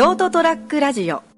[0.00, 1.29] ショートトラックラジオ。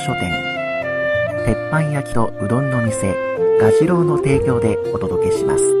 [0.00, 0.32] 書店
[1.46, 3.14] 鉄板焼きとうどんの店
[3.60, 5.80] ガジロウの提供でお届けします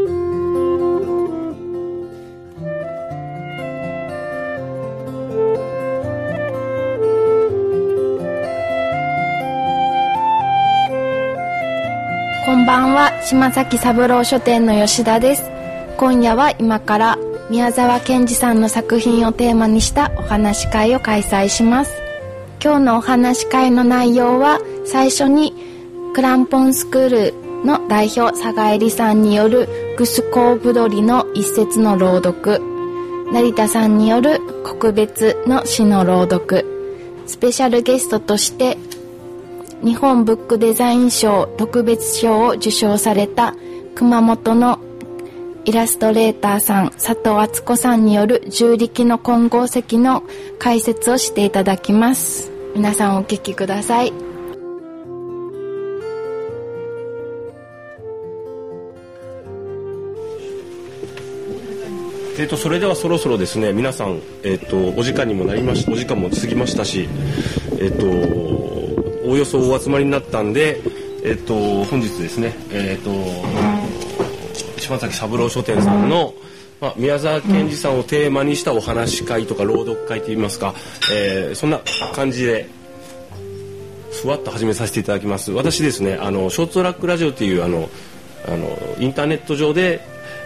[12.44, 15.48] こんばんは、島崎三郎書店の吉田です。
[15.98, 21.99] 今夜は今から宮沢賢治さんの作品をテーマにしたお話し会を開催します。
[22.62, 25.54] 今日のお話し会の内容は最初に
[26.14, 32.60] クランポンスクールの代表佐賀恵里さんによるグスコーブドリの一節の朗読、
[33.32, 36.66] 成田さんによる告別の詩の朗読、
[37.26, 38.76] スペシャルゲストとして
[39.82, 43.54] 日本ブックデザイン賞特別賞を受賞された
[43.94, 44.80] 熊本の
[45.64, 50.24] イラストレーターさん佐藤敦子さんによる重力の混合石の
[50.58, 52.49] 解説をしていただきます。
[52.74, 54.12] 皆さんお聞きください。
[62.38, 67.06] えー、とそれではそろそろですね皆さん、えー、とお時間にもなりましお時間も過ぎましたし、
[67.72, 68.06] えー、と
[69.28, 70.80] おおよそお集まりになったんで、
[71.22, 73.10] えー、と本日ですね、えー、と
[74.80, 76.34] 島崎三郎書店さんの、
[76.80, 80.74] まあ、宮沢賢治さんをテーマにしたお話し会とか朗読会といいますか、
[81.12, 81.80] えーそんな
[82.14, 82.68] 感じで
[84.22, 85.52] ふわっと始めさせていただきます。
[85.52, 87.88] 私ですねあのショートラックラジオっていうあの
[88.46, 90.00] あのインターネット上で、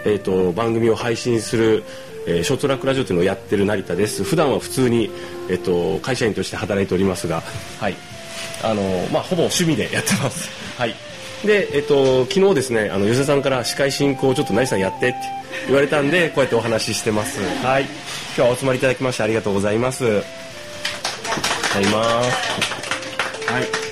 [0.05, 1.83] えー、と番組を配信する、
[2.27, 4.23] えーショートトラックラジオというのをやってる成田です。
[4.23, 5.09] 普段は普通に、
[5.49, 7.41] えー、と会社員として働いておりますが
[7.79, 7.95] はい。
[8.63, 8.81] あの
[9.11, 10.49] まあほぼ趣味でやってます。
[10.77, 10.95] はい。
[11.45, 15.17] でえっ、と昨日ですねあの吉田さんから司会進行をちょっと成さんやってって
[15.67, 17.91] 言われたんでこうやってお話ししてますはい今
[18.35, 20.27] 日はお集まりいただきましてありがとうございますありがと
[21.79, 22.85] うございます
[23.55, 23.85] はい。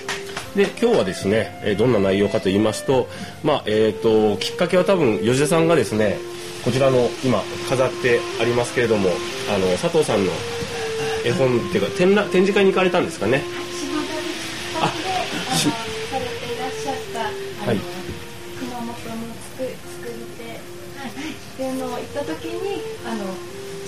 [0.58, 3.08] で今日はですね、えどんな内容かと言いますと、
[3.44, 6.18] まあえっ、ときっかけは多分吉田さんがですね、
[6.64, 9.10] こちらの今飾ってありますけれども、
[9.54, 10.32] あの佐藤さんの
[11.26, 13.42] 絵本っていうか展覧展示会に行かれたんですかね。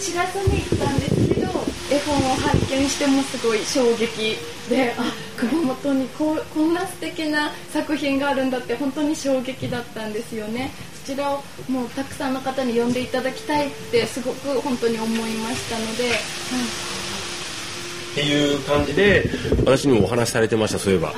[0.06, 1.48] 知らずに行ったんですけど
[1.90, 4.38] 絵本を発見してもすごい衝撃
[4.70, 10.72] であ熊本にここんな素敵な作品があるんだって本当に衝撃だったんですよね。
[11.06, 16.12] そちらをもうたくさんの方に読んでいただきたいってすごく本当に思いましたので、
[18.16, 19.30] っていう感じで
[19.66, 21.10] 私にもお話しされてましたそういえば。
[21.10, 21.14] は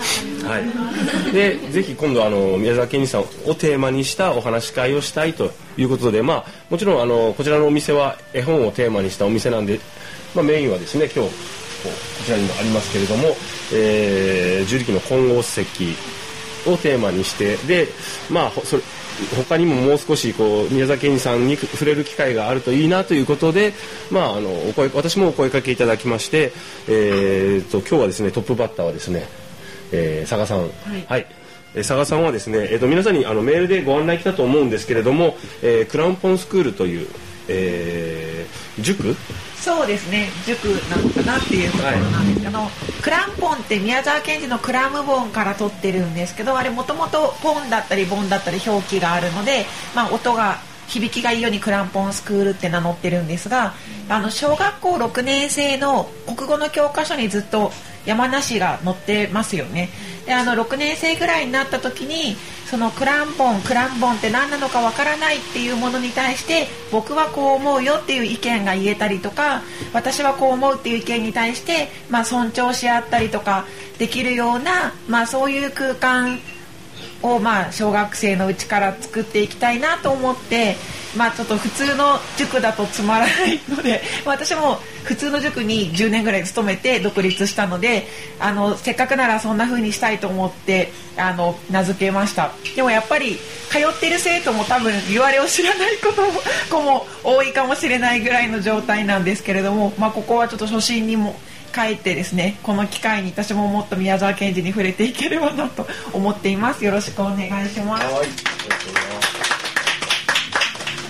[1.29, 1.31] い。
[1.31, 9.79] でぜひ今度あの宮沢賢治さんをテーマにしたお話し会をしたいということでまあもちろんあのこちらのお店は絵本をテーマにしたお店なんで、
[10.33, 11.35] まあ、メインはですね今日こ
[12.25, 13.27] ちらにもありますけれども、
[13.73, 15.61] えー、重力の混合石
[16.65, 17.87] をテーマにしてで
[18.31, 18.81] まあそれ
[19.47, 23.73] 他にももう少しこう宮崎さんに触れる機会があるといいなということで、
[24.11, 26.51] まあ、あのお声私もお声かけいただきまして、
[26.87, 29.23] えー、と今日はですねトップバッターはですね、
[29.91, 30.59] えー佐賀さん。
[30.59, 30.65] は
[31.17, 31.27] い、
[31.73, 37.07] えー佐賀さんはですね、えー、と皆さんにあのメールでご案内来たと思うんですけれども、えークラウンポンスクールという、
[37.47, 38.36] えー
[38.81, 39.15] 塾？
[39.55, 42.59] そうですね塾なのかなっていうところなんですけど、
[43.01, 49.65] クランポンって宮沢賢治のクラムボンから取ってるんですけどあれもともとポンだったりボンだったり表記があるので、
[49.95, 50.57] まあ、音が
[50.87, 53.73] 響きがいいようにクランポンスクールって名乗ってるんですが
[54.07, 57.71] あの小学校6年生の国語の教科書にずっと
[58.07, 59.89] 山梨が載ってますよね。
[60.25, 62.35] であの6年生ぐらいになった時に
[62.69, 69.61] そのクランボンクランボンって何なのかわからないっていうものに対して僕はこう思うよっていう意見が言えたりとか
[69.93, 73.65] 私はこう思うっていう意見に対して、まあ、尊重し合ったりとか
[73.99, 76.39] できるような、まあ、そういう空間
[77.21, 80.75] をまあ小学生のうちから作っていきたいなと思って
[81.15, 88.07] まあちょっと普通の塾だとつまらないので 私も普通の塾に10年ぐらい勤めて独立したので
[88.39, 92.51] あのせっかくならそんな風にしたいと思ってあの名付けました。
[92.75, 93.39] でもやっぱり
[93.69, 101.35] 通ってる生徒も多分言われを知らないことも子も多いかもしれないぐらいの状態なんですけれども、まあ、ここはちょっと初心にも
[101.77, 106.83] 帰ってですねこの機会に私ももっと宮沢賢治に触れていければなと思っています。
[106.83, 108.05] よろしくお願いします。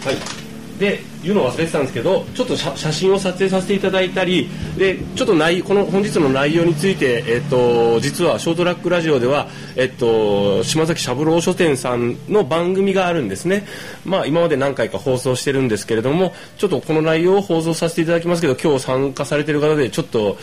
[0.05, 0.36] はい
[0.79, 4.47] で言うの忘れてたんですけどちょっと写真を撮影させていただいたり
[4.77, 13.65] でちょっと内この本日の内容について、えっと、実はショートラックラジオでは、えっと、島崎三郎書店さんの番組があるんですね、
[14.05, 20.37] まあ、今まで何回か放送してるんですけれどもちょっとこの内容を放送させていただきますけど今日参加されてる方でちょっと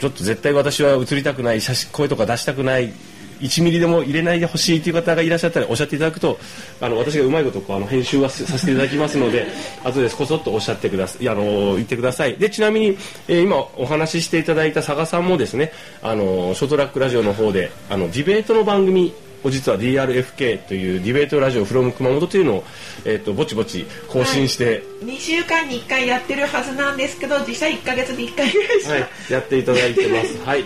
[0.00, 2.92] ちょっと絶対私は映りたくない写真声とか出したくない
[3.40, 6.38] 1ミリでも入れないでほしいという方がいらっしゃったらおっしゃっていただくと
[6.80, 9.46] あの私がうまいことこうあの編集はさせていただきますので
[9.84, 11.28] 後でこそっとおっしゃってください。
[11.28, 12.36] あの言ってください。
[12.36, 12.96] でちなみに、
[13.28, 15.72] えー、今お話ししていただいた佐賀さんもですね
[16.02, 19.12] あのショートラックラジオの方であのディベートの番組
[19.42, 22.64] を実は DRFK というディベートラジオ from 熊本というのを、
[23.04, 24.82] えーと、ぼちぼち更新して、はい、
[25.16, 30.38] 2週間に1回やってるはずなんですけど実際1か月に1回ぐらいしか、はい、やっていただいてます。
[30.44, 30.64] はい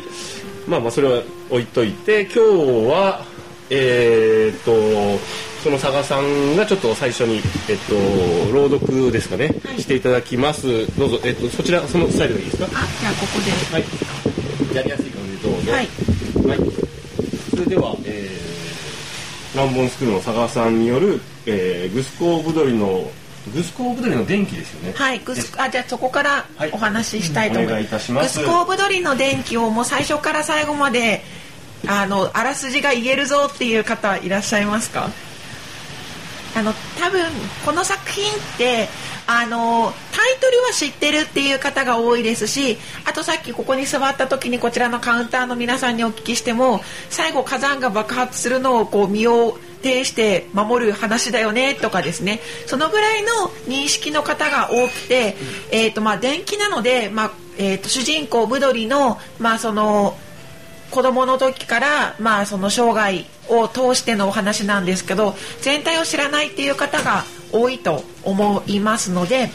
[0.66, 2.38] まあまあそれは置いといて今日
[2.90, 3.24] は
[3.70, 5.18] えー、っと
[5.62, 7.94] その佐賀さんがちょっと最初に、えっと、
[8.52, 10.86] 朗読ですかね、はい、していただきます。
[10.98, 12.66] どうぞ、えっと、そちらそのスタイルでいいですか？
[12.66, 12.68] あ
[13.00, 13.50] じゃあここで。
[13.72, 13.84] はい。
[14.76, 15.72] やりやすい感じでどうぞ。
[15.72, 15.88] はい、
[16.48, 16.58] はい、
[17.50, 23.10] それでは、えー、ランボンスクールの佐賀さんによる、えー、グスコーブドリの
[23.52, 24.94] グスコーブドリの電気ですよね。
[24.96, 27.74] はい、グスあじゃあそこからお話ししたいと思います。
[27.74, 31.22] はい、いいますグスコーブドリの電気をもう最初から最後まで
[31.86, 35.10] あのあらすじが言えるぞっていう方いらっしゃいますか？
[36.56, 37.20] あの多分
[37.66, 38.88] この作品って
[39.26, 46.80] あのタイトルは知ってるっていう方が多いですしあとさっきここに座った時にこちらのカウンターの皆さんにお聞きしても
[47.10, 53.28] 最後火山が爆発するのをこう見を呈して守る話だよねとかですねそのぐらいの
[53.68, 55.36] 認識の方が多くて、
[55.70, 60.16] えーとまあ、電気なので、まあえーと、主人公ブドリの,、まあその
[60.90, 69.50] 子供の時から、まあ、その生涯を通してのお話なんですけど全体を知らないっていう方が多いと思いますので。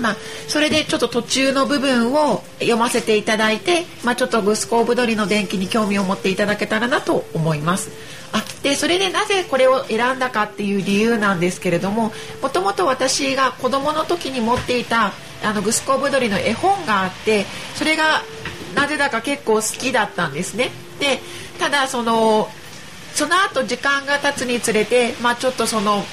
[0.00, 0.16] まあ、
[0.48, 7.90] それでちょっと途中の部分を読ませていただいて、まあ、ちょっとグスコーブドリの電気に興味を持っていただけたらなと思います。
[8.32, 12.10] あでそれでなぜこれを選んだかっていう理由なんですけれども
[12.42, 15.12] もともと私が子供の時に持っていた
[15.44, 17.44] あのグスコーブドリの絵本があって
[17.76, 18.22] それが
[18.74, 20.70] なぜだか結構好きだったんですね。
[20.98, 21.20] で
[21.60, 22.48] ただその
[23.14, 26.04] その後時間が経つにつれて、まあ、ちょっとその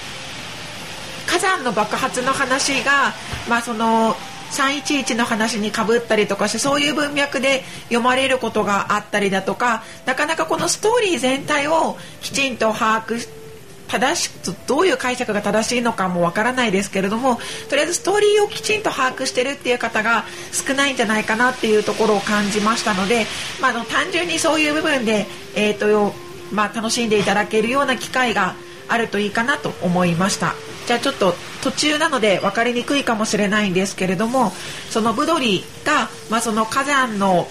[1.27, 3.13] 火山の爆発の話が、
[3.49, 4.15] まあ、その
[4.51, 13.41] 311の話にかぶったりとかしてそういう文脈で読まれることがあったりだとかなかなかこのストーリー全体をきちんと把握
[13.87, 17.39] 正しくどういう解釈が正しいのかもわからないですけれども
[17.69, 23.25] とりあえずストーリーをきちんと把握してるっていう方が少ないんじゃないかなっていうところを感じましたので、
[23.61, 25.25] まあ、の単純にそういう部分で、
[25.55, 26.13] えーと
[26.53, 28.55] まあ、楽しんでいただけるような機会が
[28.87, 30.53] あるといいかなと思いました。
[30.87, 34.51] じゃあちょっと途中なので分かりにくいかもしれないんですけれども
[34.89, 37.47] そのブドリが、まあ、その火山の、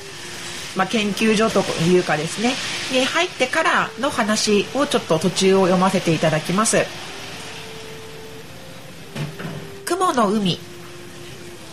[0.76, 2.52] まあ、研究所というかですね
[2.92, 6.78] に入ってからの話をちょっと途中を読ませていただきます。
[9.84, 10.58] 雲の海。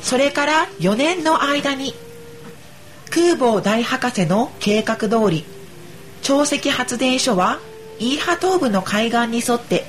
[0.01, 1.93] それから4年の間に
[3.09, 5.43] 空母大博士の計画通り
[6.21, 7.59] 潮汐発電所は
[7.99, 9.85] イーハ東部の海岸に沿って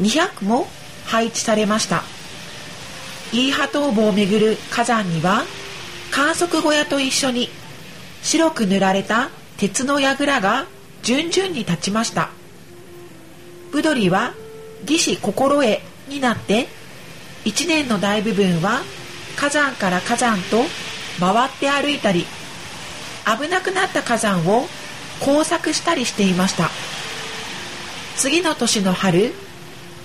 [0.00, 0.66] 200も
[1.06, 2.02] 配置されました。
[3.32, 5.44] イーハ東部をめぐる火山には
[6.10, 7.48] 観測小屋と一緒に
[8.22, 10.66] 白く塗られた鉄の櫓が
[11.02, 12.30] 順々に立ちました。
[13.72, 14.34] ブドリは
[14.82, 16.68] 義士心得になって
[17.44, 18.80] 一年の大部分は
[19.36, 20.62] 火山から火山と
[21.20, 22.26] 回って歩いたり
[23.24, 24.66] 危なくなった火山を
[25.20, 26.70] 工作したりしていました。
[28.16, 29.32] 次の年の春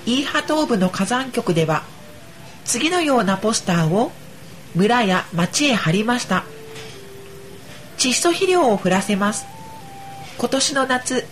[0.06, 1.84] イーハ東部の火山局では
[2.66, 4.12] 次のようなポスターを
[4.76, 6.46] 村や町へ貼りました。
[7.98, 9.46] 窒素肥料を降らせます。
[10.38, 11.26] 今年の夏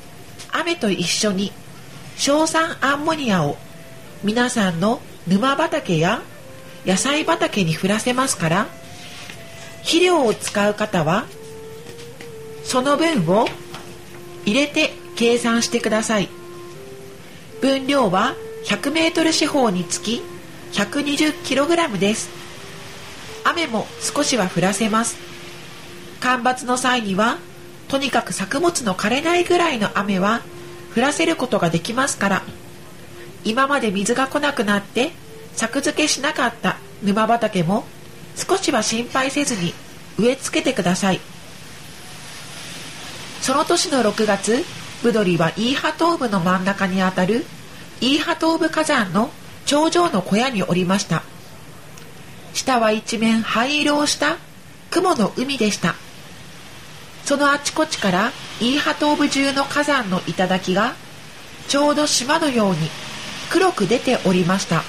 [0.51, 1.51] 雨と一緒に
[2.17, 3.57] 硝酸アンモニアを
[4.23, 6.21] 皆さんの沼畑や
[6.85, 8.67] 野菜畑に降らせますから
[9.79, 11.25] 肥料を使う方は
[12.63, 13.47] その分を
[14.45, 16.29] 入れて計算してください。
[17.61, 18.35] 分量は
[18.65, 20.21] 100m 四方につき
[20.73, 22.29] 120kg です。
[23.43, 25.17] 雨も少しは降らせます。
[26.19, 27.37] 干ばつの際には
[27.87, 30.41] とにかく作物の枯れないぐらいの雨は
[30.95, 32.43] 降らせることができますから
[33.43, 35.11] 今まで水が来なくなって
[35.53, 37.85] 作付けしなかった沼畑も
[38.35, 39.73] 少しは心配せずに
[40.19, 41.19] 植え付けてください。
[43.41, 44.63] その年の6月
[45.01, 47.45] ブドリはイーハ東部の真ん中にあたる
[48.01, 49.29] イーハ東部火山の
[49.65, 51.23] 頂上の小屋におりました。
[52.53, 54.37] 下は一面灰色をした
[54.89, 55.95] 雲の海でした。
[57.25, 60.95] そのあちこちからイーハ東部中の火山の頂が
[61.67, 62.77] ちょうど島のように
[63.51, 64.83] 黒く出ておりました。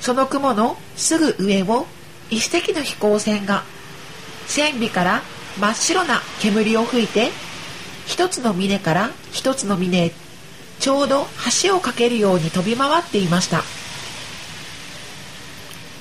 [0.00, 1.86] その雲のすぐ上を
[2.30, 3.62] 一隻の飛行船が
[4.46, 5.22] 船尾から
[5.58, 7.30] 真っ白な煙を吹いて
[8.06, 10.12] 一つの峰から一つの峰へ
[10.80, 11.26] ちょうど
[11.62, 13.62] 橋を架けるように飛び回っていました。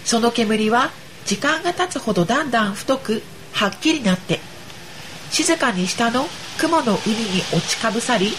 [0.04, 0.92] その煙は
[1.26, 4.40] 時間が経つほどだんだん太くはっきりなって
[5.32, 6.28] 静かに下の
[6.60, 8.32] 雲の海に落ちかぶさり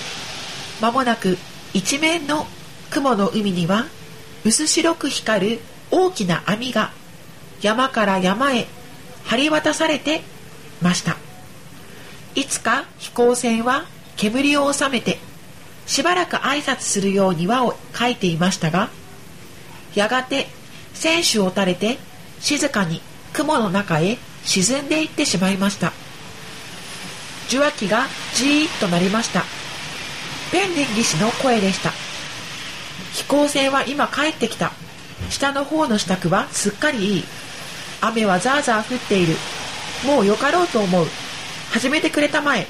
[0.80, 1.36] 間もなく
[1.74, 2.46] 一面の
[2.90, 3.86] 雲の海には
[4.44, 6.92] 薄白く光る大きな網が
[7.60, 8.66] 山から山へ
[9.24, 10.22] 張り渡されて
[10.80, 11.16] ました。
[12.36, 15.18] いつか飛行船は煙を収めて
[15.86, 18.90] しばらく挨拶するように輪を書いていましたが
[19.94, 20.48] やがて
[20.94, 21.98] 船首を垂れて
[22.40, 23.00] 静かに
[23.32, 25.92] 雲の中へ沈んでいってしまいました。
[27.48, 29.42] 受話器がじーっとなりました。
[30.52, 31.90] ペンデン技師の声でした。
[33.12, 34.72] 飛行船は今帰ってきた。
[35.30, 37.24] 下の方の支度はすっかりいい。
[38.00, 39.36] 雨はザーザー降っている。
[40.06, 41.06] もうよかろうと思う。
[41.72, 42.66] 始めてくれたまえ。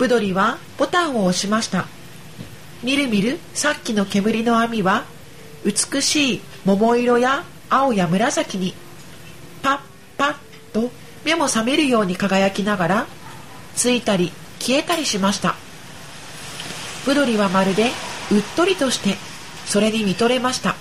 [0.00, 1.84] ブドリはボタンを押しました。
[2.82, 5.04] みるみるさっきの煙の網は
[5.62, 8.72] 美しい桃色や青や紫に
[9.62, 9.80] パッ
[10.16, 10.34] パッ
[10.72, 10.90] と
[11.22, 13.06] 目も覚めるように輝きながら
[13.76, 15.54] ついたり消えたりしました。
[17.04, 17.90] ブドリはまるで
[18.32, 19.16] うっとりとして
[19.66, 20.76] それに見とれました。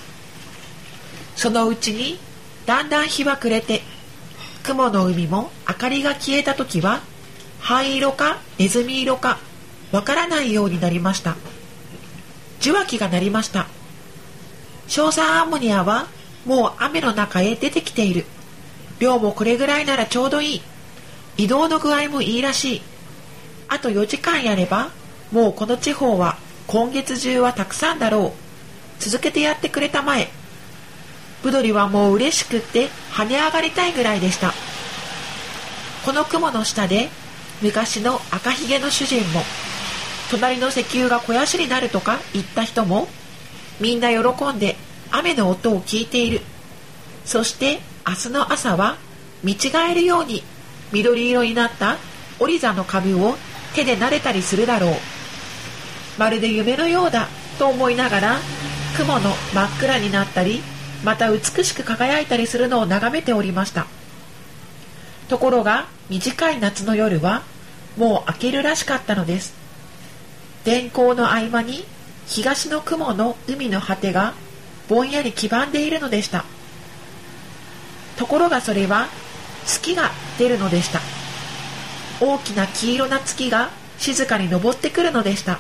[1.36, 2.18] そのうちに
[2.66, 3.82] だんだん日は暮れて
[4.64, 7.02] 雲の海も明かりが消えた時は
[7.60, 9.40] 灰色かネズミ色か
[9.92, 11.36] わからないようになりました。
[12.60, 13.68] 受話器が鳴りました。
[14.88, 16.08] 硝酸アンモニアは
[16.46, 18.26] もう雨の中へ出てきている。
[19.00, 20.62] 量もこれぐらいならちょうどいい。
[21.38, 22.82] 移動の具合もいいらしい。
[23.68, 24.90] あと4時間やれば
[25.32, 26.38] もうこの地方は
[26.68, 28.34] 今月中はたくさんだろ
[29.00, 29.04] う。
[29.04, 30.30] 続けてやってくれたまえ。
[31.42, 34.54] ブドリはもう嬉しくって跳ね上がりたいぐらいでした。
[36.04, 37.10] この雲の下で
[37.62, 39.42] 昔の赤ひげの主人も
[40.32, 43.08] 隣の石油が肥やしになるとか言った人も
[43.82, 44.76] みんな喜んで
[45.12, 46.42] 雨の音を聞いている。
[47.26, 48.98] そして明日の朝は
[49.44, 49.58] 見違
[49.92, 50.44] えるように
[50.92, 51.98] 緑色になった
[52.40, 53.36] オリザの株を
[53.76, 54.94] 手で撫でたりするだろう。
[56.18, 58.38] まるで夢のようだと思いながら
[58.98, 60.62] 雲の真っ暗になったり
[61.04, 63.88] また美しく輝いたりするのを眺めておりました。
[65.28, 67.44] ところが短い夏の夜は
[67.98, 69.54] もう明けるらしかったのです。
[70.64, 71.86] 天候の合間に
[72.28, 74.34] 東の雲の海の果てが
[74.88, 76.46] ぼんやり黄ばんでいるのでした。
[78.18, 79.08] ところがそれは
[79.66, 81.00] 月が出るのでした。
[82.22, 85.60] 大きな黄色な月が静かに昇ってくるのでした。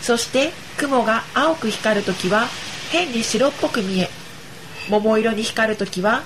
[0.00, 2.46] そして雲が青く光るときは
[2.90, 4.08] 変に白っぽく見え
[4.88, 6.22] 桃色に光るときは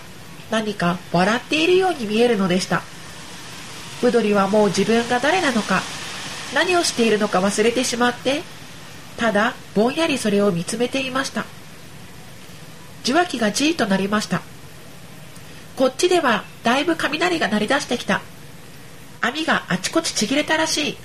[0.50, 2.82] 何か笑っているように見えるのでした。
[4.02, 5.80] ブドリはもう自分が誰なのか。
[6.54, 8.42] 何をしているのか忘れてしまって。
[9.16, 11.44] ただぼんやりそれを見つめていました。
[13.04, 14.42] 受話器がじーとなりました。
[15.76, 18.20] こっちではだいぶ雷が鳴り出してきた。
[19.20, 20.96] 網があちこちちぎれたらしい。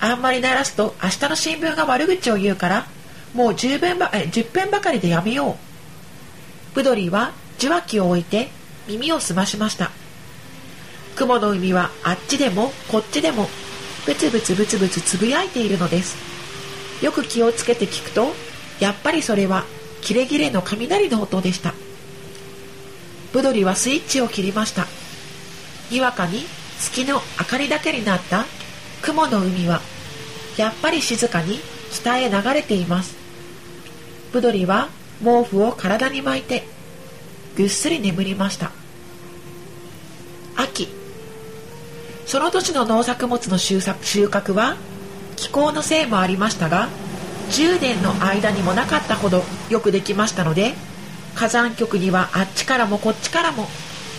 [0.00, 2.86] あんまり鳴らすと明日の新聞が悪口を言うから
[3.34, 6.74] もう10分ばえ10分ばかりでやめよう。
[6.74, 8.48] ブドリーは受話器を置いて
[8.88, 9.90] 耳を澄ましました。
[11.20, 13.46] 雲の海はあっちでもこっちでも
[14.06, 16.16] ブツブツブツブツつぶやいているのです。
[17.04, 18.28] よく気をつけて聞くと
[18.80, 19.64] やっぱりそれは
[20.00, 21.74] キレキレの雷の音でした。
[23.34, 24.86] ブドリはスイッチを切りました。
[25.90, 26.46] にわかに
[26.78, 28.46] 月の明かりだけになった
[29.02, 29.82] 雲の海は
[30.56, 31.60] やっぱり静かに
[31.92, 33.14] 北へ流れています。
[34.32, 34.88] ブドリは
[35.22, 36.64] 毛布を体に巻いて
[37.58, 38.70] ぐっすり眠りました。
[40.56, 40.99] 秋
[42.30, 44.76] その年の農作物の収穫は
[45.34, 46.88] 気候のせいもありましたが
[47.48, 50.74] 10年の間にもなかったほどよくできましたので
[51.34, 53.66] 火山局にはあっちからもこっちからも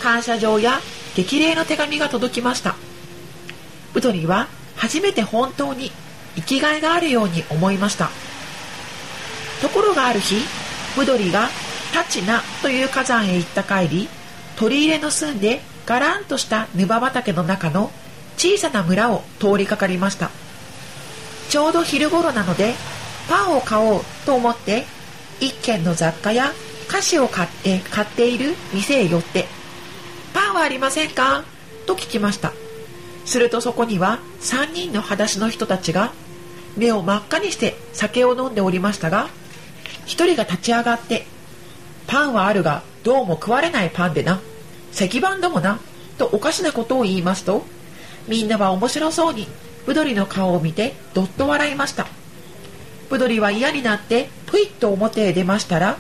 [0.02, 0.82] 感謝状や
[1.16, 2.76] 激励の手紙が届きました。
[3.94, 5.90] ブドリは初めて本当に
[6.36, 8.10] 生きがいがあるように思いました。
[9.62, 10.36] ところがある日
[10.98, 11.48] ブドリが
[11.94, 14.10] タチナという火山へ行った帰り
[14.58, 17.90] 取り入れの住んでガランとした沼畑の中の
[18.38, 20.32] 小さな村を通りかかりました。
[21.50, 22.74] ちょうど昼頃なので
[23.30, 24.86] パンを買おうと思って
[25.40, 26.54] 一軒の雑貨や
[26.88, 29.48] 菓子を買って買っている店へ寄って
[30.34, 31.44] 「パンはありませんか?」
[31.86, 32.54] と聞きました。
[33.26, 36.12] するとそこには3人の裸足の人たちが
[36.78, 39.28] 目を真っ赤にして酒を飲んでおりましたが
[40.06, 41.28] 一人が立ち上がって
[42.08, 44.40] 「パンはあるがどうも食われないパンでな。
[44.94, 45.80] 石板どもな」
[46.18, 47.66] とおかしなことを言いますと
[48.28, 49.48] みんなは面白そうに
[49.86, 52.08] ブドリの顔を見てどっと笑いました。
[53.10, 55.98] ブドリは嫌になってぷいっと表へ出ましたら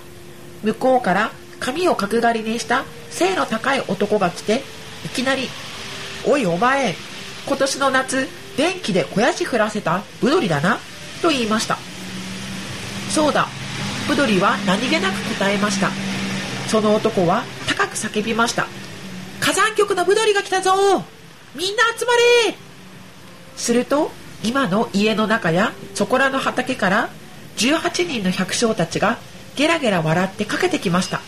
[0.63, 4.61] 向こうから髪を角刈りにした背の高い男が来て
[5.05, 5.49] いきなり
[6.25, 6.95] 「おいお前
[7.47, 10.79] 今年の夏電気で肥やし降らせたブドリだな」
[11.21, 11.77] と言いました。
[13.09, 13.47] そうだ
[14.07, 15.89] ブドリは何気なく答えました。
[16.67, 18.67] その男は高く叫びました。
[19.41, 21.03] 火山局のブドリが来たぞ！
[21.55, 22.55] みんな集まれ。
[23.57, 24.11] すると
[24.43, 27.09] 今の家の中やそこらの畑から
[27.57, 29.17] 18人の百姓たちが
[29.55, 31.21] ゲラゲラ笑ってかけてきました。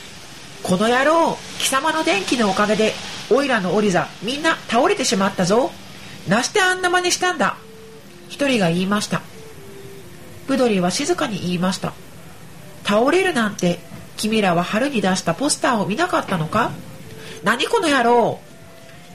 [0.63, 2.93] この野郎貴様の電気のおかげで
[3.29, 5.71] オイラのオリザみんな倒れてしまったぞ。
[6.27, 7.57] なしてあんな真似したんだ。
[8.29, 9.21] 一人が言いました。
[10.47, 11.93] ブドリは静かに言いました。
[12.85, 13.79] 倒れるなんて
[14.17, 16.71] 君らは春に出したポスターを見なかったのか？
[17.43, 18.39] 何この野郎。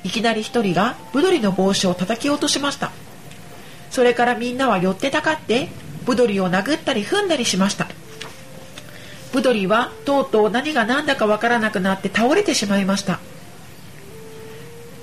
[0.05, 2.93] いきなり一人がブドリの帽子を叩き落としました。
[3.91, 5.69] それからみんなは寄ってたかって
[6.05, 7.89] ブドリを殴ったり踏んだりしました。
[9.33, 13.19] ブドリはとうとう何が何だかわからなくなって倒れてしまいました。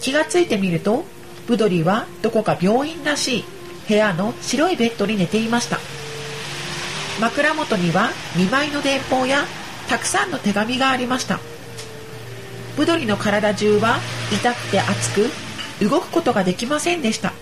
[0.01, 1.05] 気がついてみると
[1.47, 3.45] ブドリはどこか病院らしい
[3.87, 5.79] 部屋の白いベッドに寝ていました。
[7.19, 9.45] 枕元には2枚の電報や
[9.87, 11.39] たくさんの手紙がありました。
[12.75, 13.99] ブドリの体中は
[14.31, 15.29] 痛くて熱く
[15.81, 17.33] 動くことができませんでした。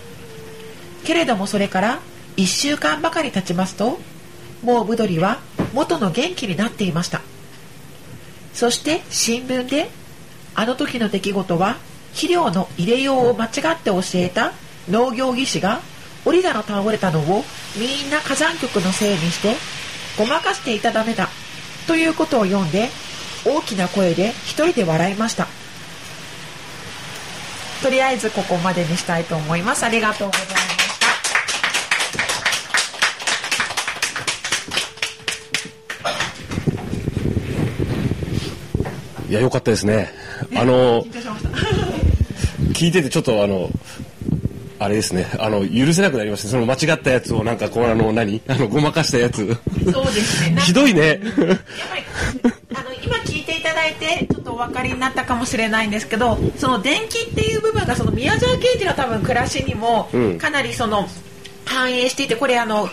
[1.04, 2.00] けれどもそれから
[2.36, 3.98] 1週間ばかり経ちますと
[4.62, 5.40] もうブドリは
[5.72, 7.20] 元の元気になっていました。
[8.52, 9.90] そして新聞で
[10.54, 11.76] あの時の出来事は
[12.12, 14.52] 肥料の入れようを間違って教えた
[14.88, 15.80] 農業技師が
[16.24, 17.44] オリダの倒れたのを
[17.76, 19.56] みんな火山局のせいにして
[20.16, 21.28] ごまかしていたためだ
[21.86, 22.88] ということを読んで
[23.46, 25.46] 大きな声で一人で笑いました。
[27.82, 29.84] とりあえずここまでにしたいと思います。
[29.84, 30.64] ありがとうございました。
[39.28, 40.10] いや良かったですね。
[40.56, 41.02] あの
[42.72, 43.68] 聞いててちょっとあの
[44.78, 45.26] あれですね。
[45.38, 48.40] あの許せなくなりましたその間違ったやつをなんかこうあの何？
[48.48, 49.46] あのごまかしたやつ。
[49.92, 50.60] そうですね。
[50.60, 51.00] ひどいね。
[51.08, 51.26] やっぱり
[52.76, 61.06] あの今聞いていただいてちょっとお分かりになったかもしれないんですけどその電気っていう部分がその宮沢賢治の多分暮らしにもうんかなりその
[61.64, 62.90] 反映していてこれあの後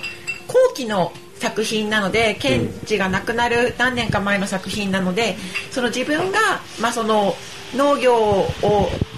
[0.76, 5.36] 期の作品なので賢治が亡くなる何年か前の作品なので
[5.71, 6.39] その自分が、
[6.80, 7.36] まあ、その
[7.76, 8.47] 農業を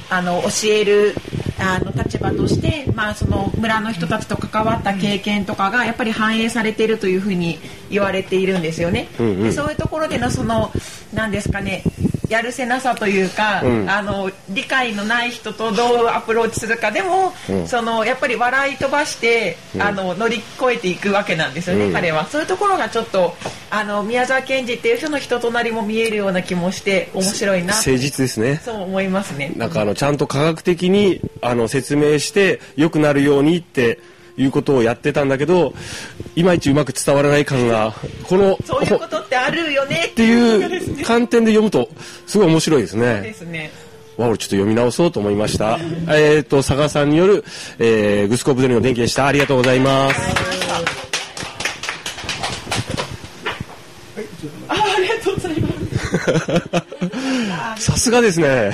[0.10, 1.15] あの教える
[1.60, 7.58] あの立場として、まあ、その村の人たちと関わった経験とかがやっぱり反映されているというふうに
[7.89, 9.08] 言われているんですよね。
[9.19, 10.71] うんうんでそういうところでのその
[11.13, 11.84] 何ですかね
[12.33, 13.89] やるせなさというか、うん。
[13.89, 17.67] あの理解のない人とどうアプローチするかでも、うん。
[17.67, 21.93] そのやっぱり笑い飛ばして、あの乗り越えていくわけなんですよね、うん。
[21.93, 22.25] 彼は。
[22.25, 23.35] そういうところがちょっと
[23.69, 28.61] あの宮沢賢治っていう人の人となりも見えるような気もして面白いな誠実ですね。
[28.65, 29.53] そう思いますね。
[29.55, 33.99] なんかあのちゃんと科学的にあの説明して良くなるようにって
[34.37, 35.73] いうことをやってたんだけど
[36.35, 37.93] いまいちうまく伝わらない感が
[38.23, 41.89] このそういうことってあるよねっっていう観点で読むと
[42.25, 43.33] すごい面白いですでね。
[43.33, 43.71] すね
[44.17, 45.79] わ俺ちょっと読み直そうと思いました。
[46.09, 47.43] えっ、と佐賀さんによる、
[47.79, 49.25] えー、グスコブドリの電気でした。
[49.25, 50.21] ありがとうございます。
[54.67, 55.73] あありがとうございます
[57.77, 58.71] さすがですね。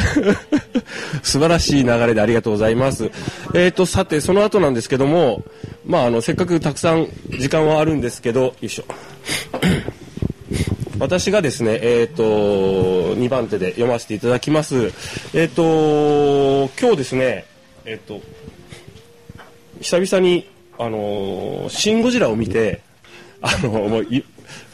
[1.23, 3.09] 素晴らしい流れでありがとうございます。
[3.53, 5.43] えっ、と、さて、その後なんですけども、
[5.85, 7.07] まあ、あの、せっかくたくさん
[7.39, 8.85] 時間はあるんですけど、よいしょ。
[10.99, 14.91] 私がですね、えっ、と、2番手で読ませていただきます。
[15.33, 17.45] えっ、と、今日ですね、
[17.85, 18.21] えっ、と、
[19.81, 20.47] 久々に、
[20.81, 22.81] あのシン・ゴジラを見て、
[23.41, 24.07] あの、もう、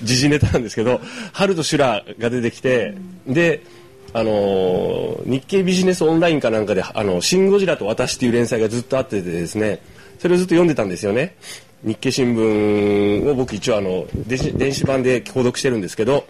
[0.04, 1.02] 時事ネタなんですけど、
[1.34, 2.96] ハルト・シュラーが出てきて、
[3.28, 3.62] で、
[4.18, 9.82] あの日経ビジネスオンラインかなんかで、あの、シン・ゴジラと私っていう連載がずっとあっててですね、
[10.20, 11.36] それをずっと読んでたんですよね。
[11.84, 16.26] 日経新聞を僕一応あの、電子電子版で購読してるんですけど、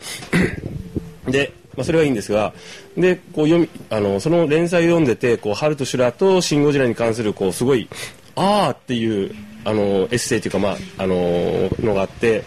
[1.30, 2.54] で、まあ、それはいいんですが、
[2.98, 7.88] で、こう読み、あの、その連載を読んでて、こう、ハルト・シュラとシン・ゴジラに関する、こう、すごい、
[8.36, 12.45] あーっていう、あの、エッセイというか、まあ、あの、のがあって、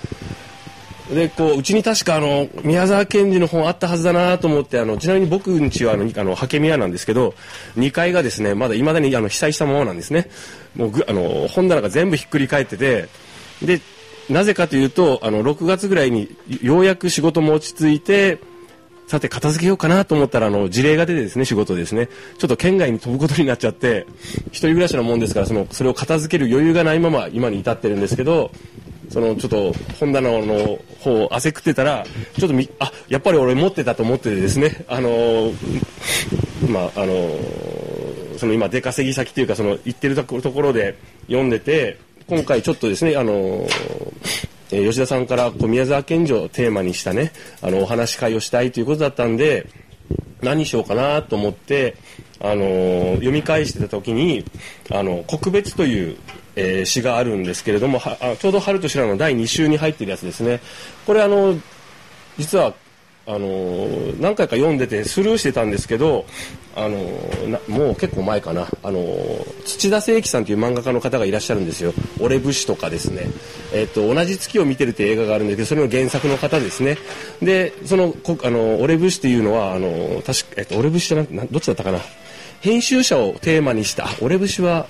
[1.12, 7.34] で、こう、うちに確かあの、宮沢賢治の本あったはずだなと思って、あの、ちなみに僕んちはあの、あの、ハケミヤなんですけど、
[7.76, 10.28] 2階がですね、まだ未だにあの、被災したままなんですね。
[10.76, 13.08] もう、あの、本棚が全部ひっくり返ってて、
[13.62, 13.80] で、
[14.28, 18.38] なぜかというと、あの、6月ぐらいにようやく仕事も落ち着いて、
[19.08, 24.06] さて片付けようかなと思ったらあの事例が出てですね仕事ですねちょっと県外に飛ぶことになっちゃって
[24.48, 28.50] 一人暮らしなもんですからそのそれを片付ける余裕がないまま今に至ってるんですけど
[29.08, 32.04] そのちょっと本棚の方を汗くってたら
[32.36, 34.84] ちょっとみあやっぱり俺持ってたと思っててですね。
[34.88, 49.66] あのー、まああのー、その今出稼ぎ先というかその行ってるところで読んでて今回ちょっとですねあのーえ吉田さんからこう宮沢賢治をテーマにしたねあのお話し会をしたいということだったんで
[50.42, 51.96] 何しようかなと思って、
[52.40, 54.44] あの読み返してた時に
[54.90, 56.16] 「あの告別」という、
[56.54, 60.60] えー、詩があるんですけれどもちょうど「春と修羅」の第2週に入ってるやつですね。
[61.06, 61.58] これあの
[62.38, 62.74] 実は
[63.28, 63.86] あの
[64.18, 66.24] 何回か読んでてスルーしてたんですけど、
[66.74, 66.96] あの
[67.68, 69.04] もう結構前かな、あの
[69.66, 73.26] 土田聖樹さんという漫画家の方がいらっしゃるんですよ「俺武士」とかですね、
[73.74, 76.96] えっと「同じ月を見てる」っていう映画があるんですけどそれの原作の方ですね。
[77.42, 78.14] でその
[78.44, 82.00] 「あの俺武士」っていうのはあの確か、えっと、俺武士じゃなくどっちだったかな。
[82.62, 84.86] 編集者をテーマにした「俺武士」は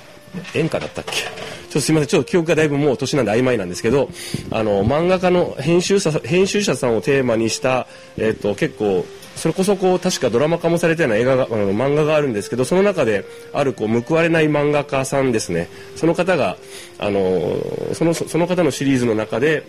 [0.55, 1.58] 演歌だったっけ？
[1.69, 4.09] ちょっとすみません、ちょっと記憶がだいぶもう年なんで曖昧なんですけど、
[4.51, 9.05] あの、漫画家の編集者、編集者さんをテーマにした、えっ、と、結構、
[9.37, 15.69] それこそこう、確かドラマ化もされたような映画が、あの、漫画があるんですけど、その中で、あるこう、報われない漫画家さんですね。
[15.95, 16.57] その方が、
[16.99, 17.57] あの、
[17.93, 19.65] その、その方のシリーズの中で、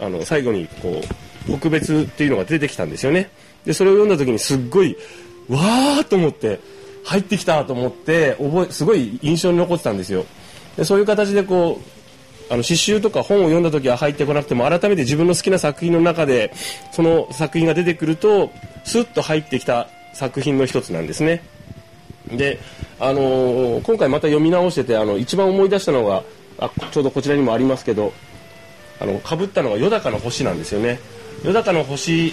[0.00, 1.02] あの、最後に、こ
[1.48, 3.30] う、特別っていうのが出てきたんですよね。
[3.64, 4.96] で、それを読んだ時にすっごい、
[5.48, 6.58] わーと思って、
[7.04, 10.26] 入ってきたと思って、覚え、すごい印象に残ってたんですよ。
[10.78, 11.80] でそういう形でこ
[12.50, 16.54] うあの詩集とか本を読んだ時は入ってこなくても改めて自分の好きな作品の中で
[16.92, 18.50] その作品が出てくると
[18.84, 21.42] スッと入ってきた作品の一つなんですね。
[22.28, 22.58] で、
[23.00, 26.22] あのー、今回また読み直しててあの一番思い出したのが
[26.58, 28.12] あちょうどこちらにもありますけど
[29.00, 31.00] あの被ったのが「よだかの星」なんですよね。
[31.44, 32.32] よだかの星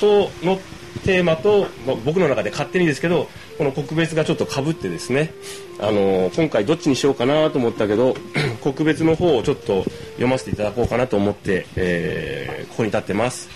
[0.00, 0.58] との
[1.04, 3.28] テーマと、まあ、僕の中で勝手にですけど
[3.62, 5.32] この告別がちょっとかぶってですね、
[5.78, 8.16] あの、今回どっちにしようかなと思ったけど
[8.60, 13.48] 告別の方をちょっと読ませていただこうかなと思って、えー、ここに立ってます。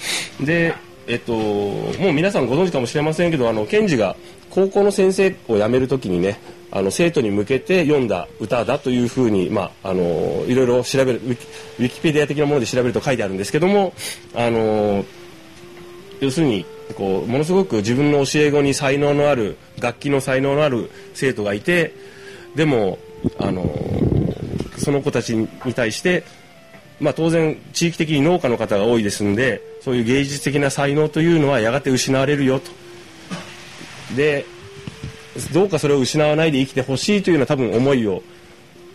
[0.45, 0.75] で
[1.09, 4.17] えっともう皆さんご存知かもしれませんけどあの検事が
[4.51, 6.41] 高校の先生を辞める時にね
[6.73, 13.93] あの生徒に向けて読んだ歌だというふうに、まあ、あのいろいろ調べるウィキペディア的なもので調べると書いてあるんですけども
[14.35, 15.05] あの
[16.21, 21.93] 要するにこうものすごく自分の教え子に才能のある楽器の才能のある生徒がいて
[22.55, 22.99] でも
[23.39, 23.65] あの
[24.79, 26.25] その子たちに対して、
[27.01, 32.71] まあ、当然地域的に農家の方が多いですんでそういう芸術的な才能というのはやがて失われるよと。
[34.15, 34.47] で
[35.53, 38.23] どうかそれを失わないで生きてほしいというような多分思いを、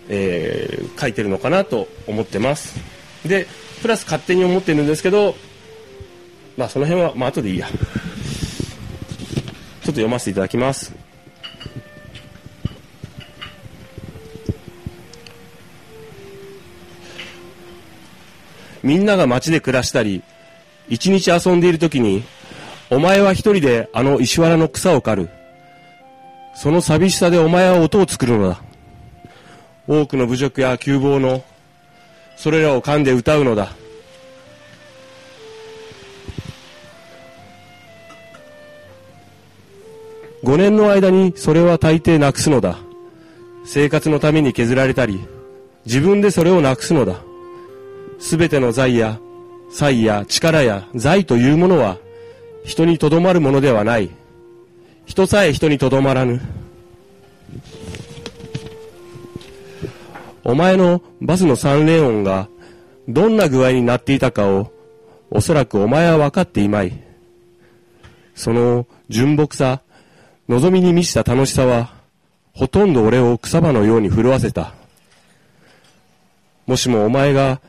[0.09, 2.79] えー、書いてるのかなと思ってます。
[3.25, 3.47] で
[3.81, 5.35] プラス勝手に思ってるんですけど
[6.57, 7.67] まあその辺はまあ後でいいや。
[7.67, 7.77] ちょっ
[9.79, 10.93] と読ませていただきます。
[18.83, 20.23] みんなが街で暮らしたり
[20.89, 22.23] 一日遊んでいる時に
[22.89, 25.29] お前は一人であの石原の草を刈る。
[26.55, 28.61] その寂しさでお前は音を作るのだ。
[29.87, 31.43] 多くの侮辱や窮乏の
[32.35, 33.71] それらを噛んで歌うのだ。
[40.43, 42.79] 5年の間にそれは大抵なくすのだ。
[43.63, 45.19] 生活のために削られたり、
[45.85, 47.21] 自分でそれをなくすのだ。
[48.19, 49.19] すべての財や、
[49.71, 51.97] 才や力や財というものは、
[52.63, 54.09] 人にとどまるものではない。
[55.05, 56.41] 人さえ人にとどまらぬ。
[60.43, 62.47] お前のバスの三連音が
[63.07, 64.71] どんな具合になっていたかを
[65.29, 66.93] おそらくお前は分かっていまい。
[68.35, 69.81] その純朴さ、
[70.47, 71.93] 望みに満ちた楽しさは、
[72.53, 74.73] ほとんど俺を草葉のように震わせた。
[76.67, 77.61] もしもお前が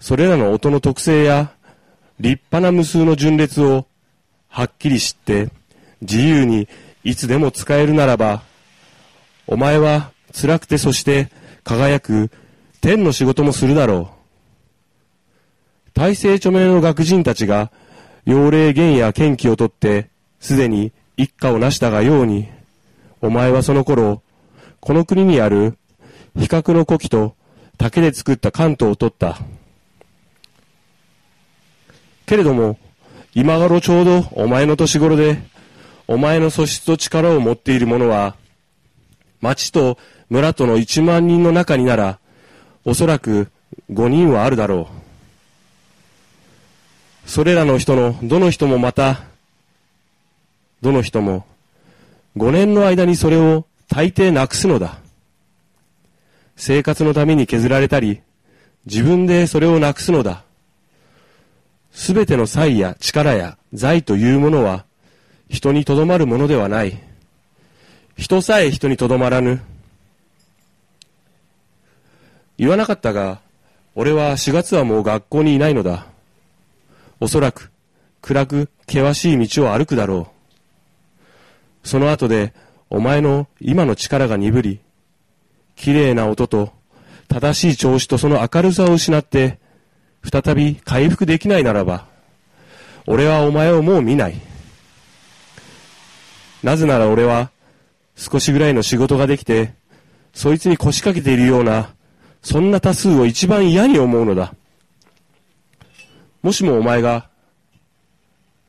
[0.00, 1.52] それらの音の特性や
[2.20, 3.86] 立派な無数の順列を
[4.48, 5.50] はっきり知って
[6.00, 6.68] 自由に
[7.02, 8.42] いつでも使えるならば、
[9.46, 11.30] お前は辛くてそして
[11.62, 12.30] 輝く
[12.80, 14.14] 天の仕事もするだろう。
[15.94, 17.70] 大政著名の学人たちが、
[18.24, 20.10] 幼霊言や剣気をとって、
[20.40, 22.48] すでに一家を成したがように、
[23.20, 24.22] お前はその頃、
[24.80, 25.78] この国にある
[26.36, 27.36] 比較の古希と
[27.78, 29.38] 竹で作った関東を取った。
[32.26, 32.78] けれども、
[33.34, 35.42] 今頃ちょうどお前の年頃で、
[36.06, 38.36] お前の素質と力を持っている者は、
[39.40, 39.98] 町と
[40.28, 42.18] 村との一万人の中になら、
[42.84, 43.48] おそらく
[43.90, 44.88] 五人はあるだろ
[47.26, 47.28] う。
[47.28, 49.22] それらの人のどの人もまた、
[50.84, 51.46] どの人も、
[52.36, 54.98] 五年の間にそれを大抵なくすのだ。
[56.56, 58.20] 生活のために削られたり、
[58.84, 60.44] 自分でそれをなくすのだ。
[61.90, 64.84] すべての才や力や財というものは、
[65.48, 67.00] 人にとどまるものではない。
[68.18, 69.62] 人さえ人にとどまらぬ。
[72.58, 73.40] 言わなかったが、
[73.94, 76.08] 俺は4月はもう学校にいないのだ。
[77.20, 77.70] おそらく、
[78.20, 80.33] 暗く険しい道を歩くだろう。
[81.84, 82.52] その後で、
[82.90, 84.80] お前の今の力が鈍り、
[85.76, 86.72] 綺麗な音と、
[87.28, 89.58] 正しい調子とその明るさを失って、
[90.22, 92.06] 再び回復できないならば、
[93.06, 94.40] 俺はお前をもう見ない。
[96.62, 97.50] なぜなら俺は、
[98.16, 99.74] 少しぐらいの仕事ができて、
[100.32, 101.94] そいつに腰掛けているような、
[102.42, 104.54] そんな多数を一番嫌に思うのだ。
[106.42, 107.28] もしもお前が、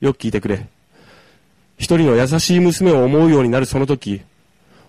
[0.01, 0.67] よく聞いてくれ。
[1.77, 4.21] 一人の優しい娘を思うようになるその時、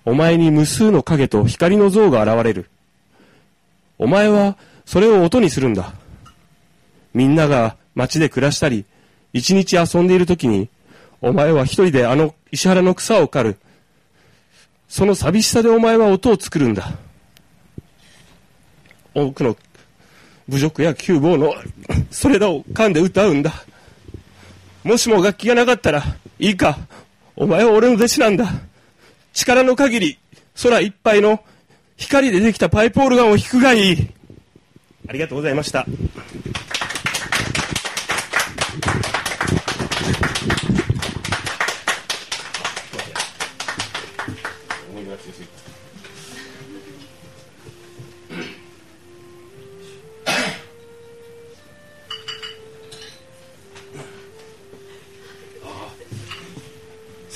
[0.05, 2.71] お前に無数の影と光の像が現れる。
[3.99, 5.93] お前はそれを音にするんだ。
[7.13, 8.85] みんなが街で暮らしたり、
[9.33, 10.69] 一日遊んでいる時に、
[11.21, 13.57] お前は一人であの石原の草を刈る。
[14.89, 16.93] その寂しさでお前は音を作るんだ。
[19.15, 19.57] 多くの
[20.49, 21.55] 侮辱や旧坊の
[22.11, 23.53] それらを噛んで歌うんだ。
[24.87, 26.05] もしも楽器がなかったら、
[26.39, 26.79] いいか、
[27.35, 28.47] お前は俺の弟子なんだ。
[29.33, 30.19] 力の限り、
[30.63, 31.43] 空いっぱいの
[31.97, 34.09] 光でできたパイプオルガンを弾くがいい。
[35.09, 35.87] ありがとうございました。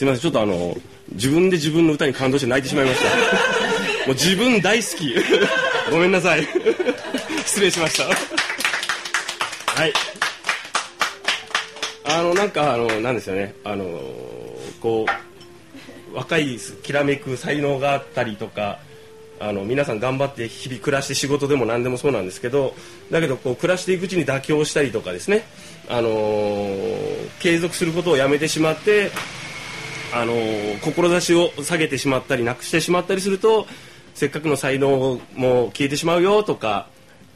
[0.00, 0.74] すみません、ちょっとあの、
[1.12, 3.08] 自分で自分の歌に感動して泣いてしまいました。
[4.08, 5.14] もう自分大好き。
[5.92, 6.48] ごめんなさい。
[7.44, 8.04] 失礼しました。
[8.04, 9.92] はい。
[12.04, 13.54] あの、なんか、あの、なんですよね。
[13.62, 13.84] あの、
[14.80, 18.78] こう、若いきらめく才能があったりとか、
[19.38, 22.74] あの皆さん頑張って日々暮らして仕事でも何でもそうなんですけど
[23.10, 25.46] だけどこう暮らしていくうちに妥協したりとかですね、
[25.88, 29.10] あのー、継続することをやめてしまって
[30.12, 30.34] あの
[30.82, 33.66] 志を下げてしまったりなくしてしまったりすると
[34.14, 36.88] せっかくの才能も消えてしまうよとか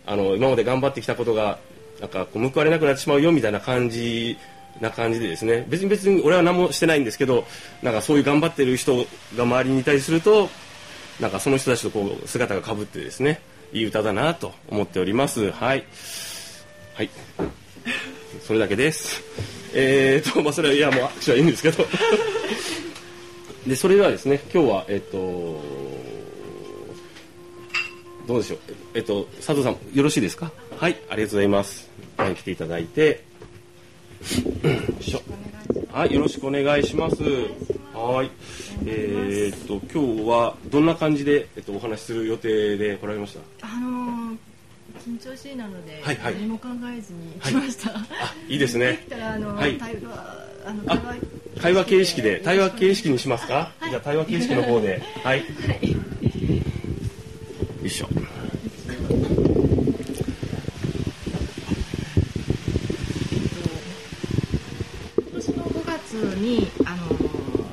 [0.07, 1.59] あの今まで頑張ってきたことが
[2.01, 4.37] なんかこう報われなくなってしまうよみたいな感じ
[4.81, 5.65] な感じでですね。
[5.69, 7.45] 別に別に俺は何もしてないんですけど
[7.83, 9.07] なんかそういう頑張ってる人
[9.37, 10.51] が周りにいたりすると
[11.21, 13.41] なんかその人たちとこう姿がかぶってですね
[13.73, 15.51] いい歌だなと思っております。
[15.53, 15.85] はい。
[16.95, 17.11] はい。
[18.43, 19.23] それだけです。
[19.75, 21.87] えーとまあそれはいやもう握手はいいんですけど。
[23.67, 25.63] でそれではですね今日はえっと
[28.27, 28.59] どうでしょう。
[28.95, 30.51] えっと佐藤さんよろしいですか？
[30.79, 31.89] はいありがとうございます。
[32.19, 33.23] 前来ていただいて。
[35.93, 37.17] はいよろしくお願いします。
[37.95, 38.31] はい。
[38.87, 43.67] えー、っと今日はどんな感じで、えっと、お話しする予定で来られました？
[43.69, 44.37] あのー
[45.05, 47.91] 緊張しいなので、はいはい、何も考えずに来ました。
[47.91, 48.93] はい、あ、いいですね。
[48.93, 50.01] できたらあの、はい、対話
[50.67, 51.17] あの会話
[51.61, 53.73] 会話形式で対話形式にしますか？
[53.79, 55.41] はい、じゃあ対話形式の方で、はい。
[55.41, 55.47] よ
[57.85, 58.09] いしょ。
[58.11, 58.27] 今
[65.35, 67.19] 年の5月にあの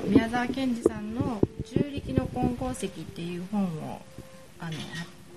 [0.10, 4.02] 宮沢賢治さんの「中力の金鉱石」っていう本を
[4.60, 4.72] あの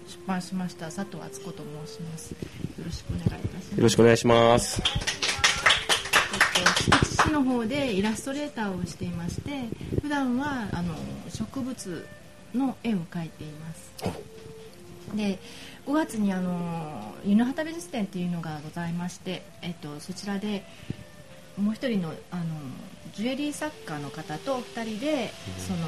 [0.07, 0.87] 出版しました。
[0.87, 2.33] 佐藤敦子と申します。
[2.33, 2.37] よ
[2.85, 3.77] ろしくお願いいたします。
[3.77, 4.83] よろしくお願いします。
[6.57, 9.69] えっと、市の方でイラストレーターをしていまして
[10.03, 10.95] 普段はあの
[11.29, 12.07] 植物
[12.55, 13.93] の絵を描いています。
[15.15, 15.39] で
[15.87, 20.65] 5月にあの湯の畑美術展っていうのがございまして、えっと、そちらで
[21.57, 22.45] もう一人のあの
[23.15, 25.87] ジュエリー作家の方と二人で、その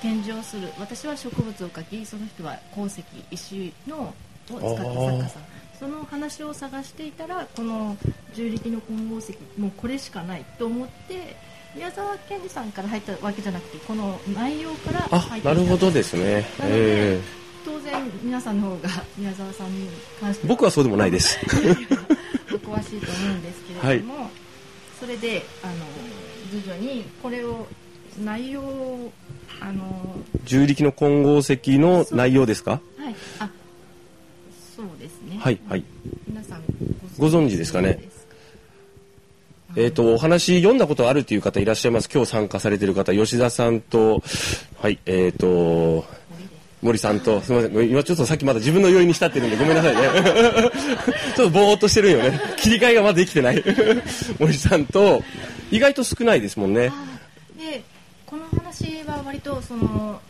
[0.00, 0.68] 展示をする。
[0.78, 4.14] 私は植物を描きその人は鉱石石のを
[4.48, 5.42] 使った作家さん。
[5.78, 7.96] その話を探していたらこの
[8.34, 11.36] 重力の混合石もうこれしかないと思って
[11.76, 15.54] 宮沢賢治さんから入ったわけじゃなくてこの内容からあ入ってきた。
[15.54, 16.44] なるほどですね。
[16.62, 17.20] え
[17.64, 19.88] 当然皆さんの方が宮沢さんに
[20.20, 21.38] 関してー僕はそうでもないです。
[22.50, 24.30] お詳しいと思うんですけれども、
[24.98, 25.74] それであの
[26.50, 27.66] 徐々にこれを
[28.24, 29.12] 内容を
[29.60, 32.80] あの重力の混合石の内容ですか？
[32.98, 33.14] はい。
[33.40, 33.50] あ
[34.76, 35.38] そうですね。
[35.40, 35.84] はいはい。
[36.28, 36.62] 皆さん
[37.18, 37.80] ご存知ですか？
[37.82, 37.98] ね？
[39.76, 42.08] えっ、とお話読んだことあるという方いらっしゃいます。
[42.12, 44.22] 今日参加されている方吉田さんと
[44.80, 46.04] はいえっ、と
[46.80, 47.90] 森さんとすみません。
[47.90, 50.02] 今ちょっとさっきまだ自分の要因に浸ってるんでごめんなさいね。
[51.36, 52.40] ちょっとぼーっとしてるんよね。
[52.56, 53.62] 切り替えがまだできてない。
[54.38, 55.22] 森さんと
[55.70, 56.90] 意外と少ないですもんね。
[56.92, 57.04] あ
[57.58, 57.82] で
[58.28, 60.20] この話は割とその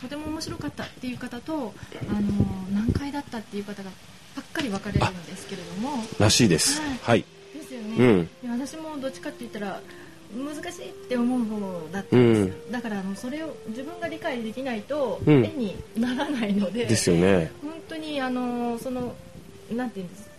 [0.00, 1.74] とても面白かったっていう方と
[2.08, 2.30] あの
[2.72, 3.90] 難解だったっていう方が
[4.36, 5.98] ばっかり分かれるんですけれども。
[6.20, 6.80] らしいです。
[7.02, 7.24] はい。
[7.52, 8.50] ですよね、うん。
[8.50, 9.80] 私もどっちかって言ったら
[10.32, 15.42] 難しいって思う方だったんですよ、だからあのそれを自分が理解できないと絵うん。
[15.58, 17.50] にならないので、ですよね。
[17.60, 19.14] 本当にあのその
[19.70, 20.31] なんていうんです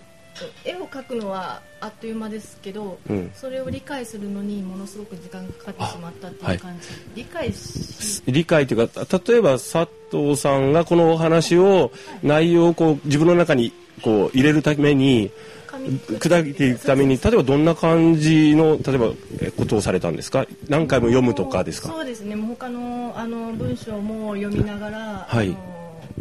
[0.65, 3.31] 絵を描くのはあっという間ですけど、うん。
[3.35, 11.91] それを理解するのにものすごく時間がかかってしまったっていう感じ、理解し理解というか例えば佐藤さんがこのお話を
[12.21, 15.31] 内容をこう自分の中にこう入れるために
[15.67, 20.45] 砕いていくために例えばどんな感じの例えばえことをされたんですか？
[20.69, 21.89] 何回も読むとかですか？
[21.89, 22.35] そうですね。
[22.35, 25.55] もう他のあの文章も読みながら、はい。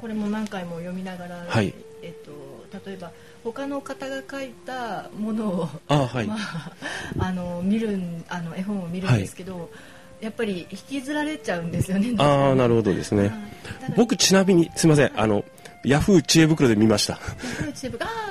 [0.00, 1.74] これも何回も読みながら、はい。
[2.02, 3.12] えっと、例えば
[3.44, 6.72] 他の方が書いたものをあはい、まあ、
[7.18, 9.70] あの見るんあの絵本を見るんですけど、
[10.20, 12.14] やっぱり引きずられちゃうんですよね。
[12.18, 13.32] ああなるほほどですね。
[13.88, 15.44] ど僕ちなみにすみませんあの
[15.84, 17.18] ヤフー知恵袋で見ました。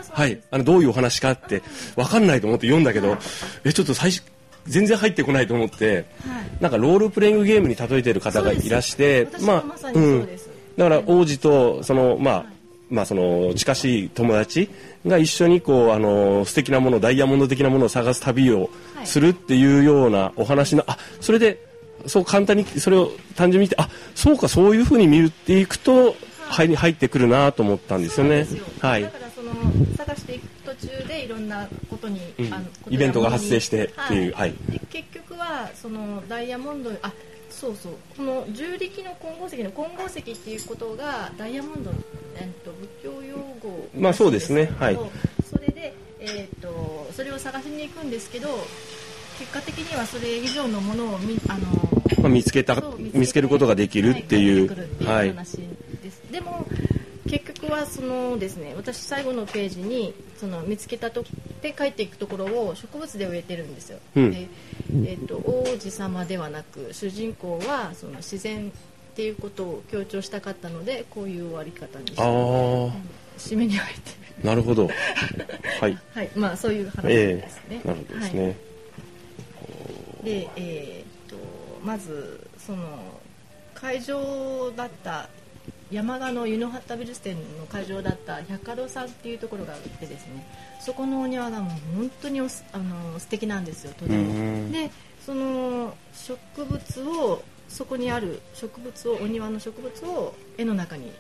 [0.10, 0.42] はい。
[0.52, 1.62] あのどういうお話かって
[1.98, 3.18] 分かんないと思って読んだけど
[3.66, 4.24] えちょっと最初
[4.68, 6.62] 全然入ってこないと思ってはい。
[6.62, 10.50] なんかロールプレイングゲームに例えてる方がいらしてまさにそうです。
[10.78, 12.46] だから王子とそのまあ
[12.90, 14.70] まあその近しい友達
[15.06, 18.70] が一緒にこうあの素敵なものダイヤモンド的なものを探す旅を
[19.04, 21.66] するっていうようなお話のあそれで
[22.08, 26.16] そう簡単にそれを単純に見てあそうかそういうふうに見ていくと
[26.52, 28.46] 入り入ってくるなと思ったんですよね。
[28.82, 29.04] はい。
[29.04, 29.52] だからその
[29.96, 32.54] 探していく途中でいろんなことに、うん。
[32.54, 34.54] あのイベントが発生してっていうはい。
[34.70, 37.14] で結局はそのダイヤモンドあ
[37.50, 37.94] そうそう。
[38.18, 41.98] この重力の混合石の混合石っていうことがダイヤモンドの、
[42.36, 43.21] えっと、仏教
[43.98, 44.72] まあそうですね。
[44.80, 45.00] はい。
[45.50, 48.48] それで、えっとそれを探しに行くんですけど
[49.38, 52.82] 結果的にはそれ以上のものを見あのまあ、見つけた
[53.14, 54.70] 見つけることができるっていう。
[55.06, 55.58] はい話
[56.04, 56.66] です、でも
[57.28, 61.24] 結局はそのですね私最後のページにその見つけたと
[61.62, 64.32] で帰っていくところを植物で植えてるんですよ、うん。
[64.32, 64.48] で
[65.08, 68.72] えっと王子様ではなく主人公はその自然っ
[69.16, 72.22] ていうことを強調したかったのでこういう終わり方にして。
[72.22, 74.46] ああ締めに入ってる。
[74.46, 74.88] なるほど。
[75.80, 75.98] はい。
[76.14, 76.30] はい。
[76.36, 78.56] まあそういう話えですね、えなるほどですね、はい。
[80.26, 81.36] で、えーっと
[81.84, 83.00] まずその
[83.74, 85.28] 会場だった
[85.90, 90.46] 山鹿の湯の畑美術展の会場だった百花堂さんっていうところがあってですね。
[90.80, 94.18] そこのお庭がもう本当におすあの素敵なんですよとても。
[94.18, 94.72] うん。
[94.72, 94.90] で
[95.26, 101.12] その植物をそこにある植物をお庭の植物を絵の中に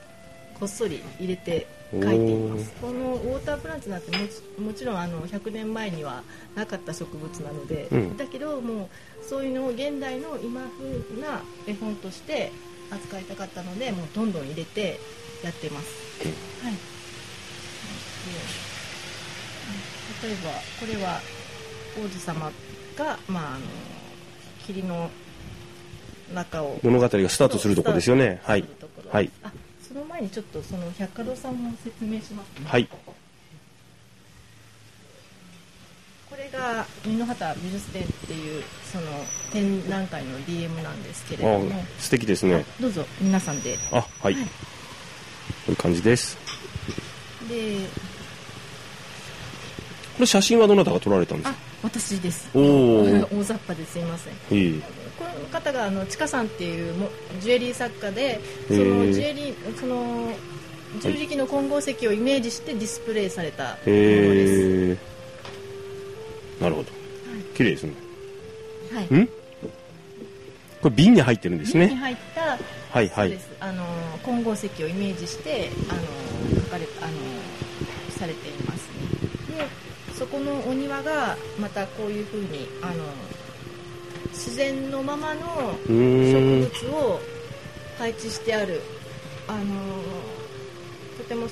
[0.59, 2.71] こっそり入れて描いています。
[2.79, 6.23] このウォータープランツなんてもちもちろんあの100年前には
[6.55, 8.17] なかった植物なので、うん。
[8.17, 8.89] だけどもう
[9.27, 12.51] そういうのを現代の今風な絵本として
[12.91, 14.99] 扱いたかったのでもうどんどん入れて
[15.43, 15.87] やってます、
[16.63, 16.73] はい。
[20.21, 21.19] で例えばこれは
[21.97, 22.51] 王子様
[22.97, 23.65] が、まあ、あの
[24.65, 25.09] 霧の
[26.33, 26.79] 中を。
[26.83, 28.39] 物語がスタートするところですよね。
[28.43, 28.65] はい。
[29.11, 29.31] はい。
[29.43, 29.51] あ
[29.91, 32.65] その前にちょっとその百花堂さんも説明しますね。
[32.65, 32.87] はい。
[36.29, 39.03] これが美濃畑美術展っていうその
[39.51, 41.75] 展覧会の DM なんですけれども。
[41.75, 42.55] あ素敵ですね。
[42.55, 43.77] あどうぞ皆さんで。
[43.91, 44.41] あはい、こ
[45.67, 46.37] ういう感じです。
[47.49, 47.85] で
[50.13, 52.49] これ写真はどなたが撮られたんですあか私です。
[52.53, 53.27] おー。
[53.37, 54.57] 大雑把ですいません。
[54.57, 54.81] いい。
[54.81, 54.87] こ
[55.21, 57.09] の方があのちかさんっていうも
[57.39, 60.31] ジュエリー作家でそへのージュエリーその
[60.99, 65.01] 十字キの混合石をイメージしてディスプレイされたものです、
[66.61, 66.91] なるほど。
[67.55, 67.93] 綺麗ですね。
[68.93, 69.05] はい。
[69.05, 69.27] ん？
[70.81, 72.57] これ瓶に入ってるんです瓶にね入った
[72.91, 73.39] はいはい。
[73.61, 73.85] あの
[74.23, 77.11] 混合石をイメージしてあの書かれあの
[78.17, 78.89] されています
[79.49, 79.65] ね。
[80.09, 83.05] でそこのお庭がまたこういうふうにあの
[84.31, 87.19] 自然のままの植物を
[87.97, 88.81] 配置してある
[89.47, 89.59] あの
[91.17, 91.47] とても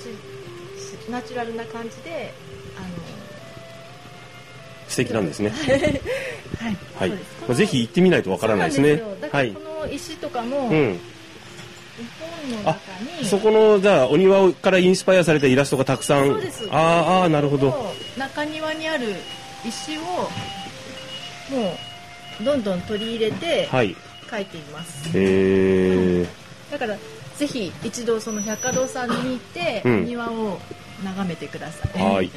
[1.09, 2.33] ナチュラルな感じで
[2.77, 2.81] あ
[4.89, 5.49] 素敵なんですね。
[5.51, 5.55] の
[6.65, 7.19] はい、はい。
[7.47, 8.97] まあぜひ行ってみないとわからないですね。
[9.21, 9.53] すかはい。
[9.53, 10.99] らこの石とかも、うん。
[13.23, 16.21] そこのじゃあお庭からインスパイアされたイラストがたくさん。
[16.21, 17.93] あーあーなるほど。
[18.17, 19.15] 中庭にある
[19.63, 21.88] 石をもう
[22.43, 23.95] どんどん取り入れてはい。
[24.29, 26.27] ています、へえ
[26.71, 26.95] だから
[27.35, 30.05] ぜひ一度その百貨堂さんに行って、うん。
[30.05, 30.59] 庭を
[31.03, 32.01] 眺めてください。
[32.01, 32.13] はい。
[32.15, 32.29] はい。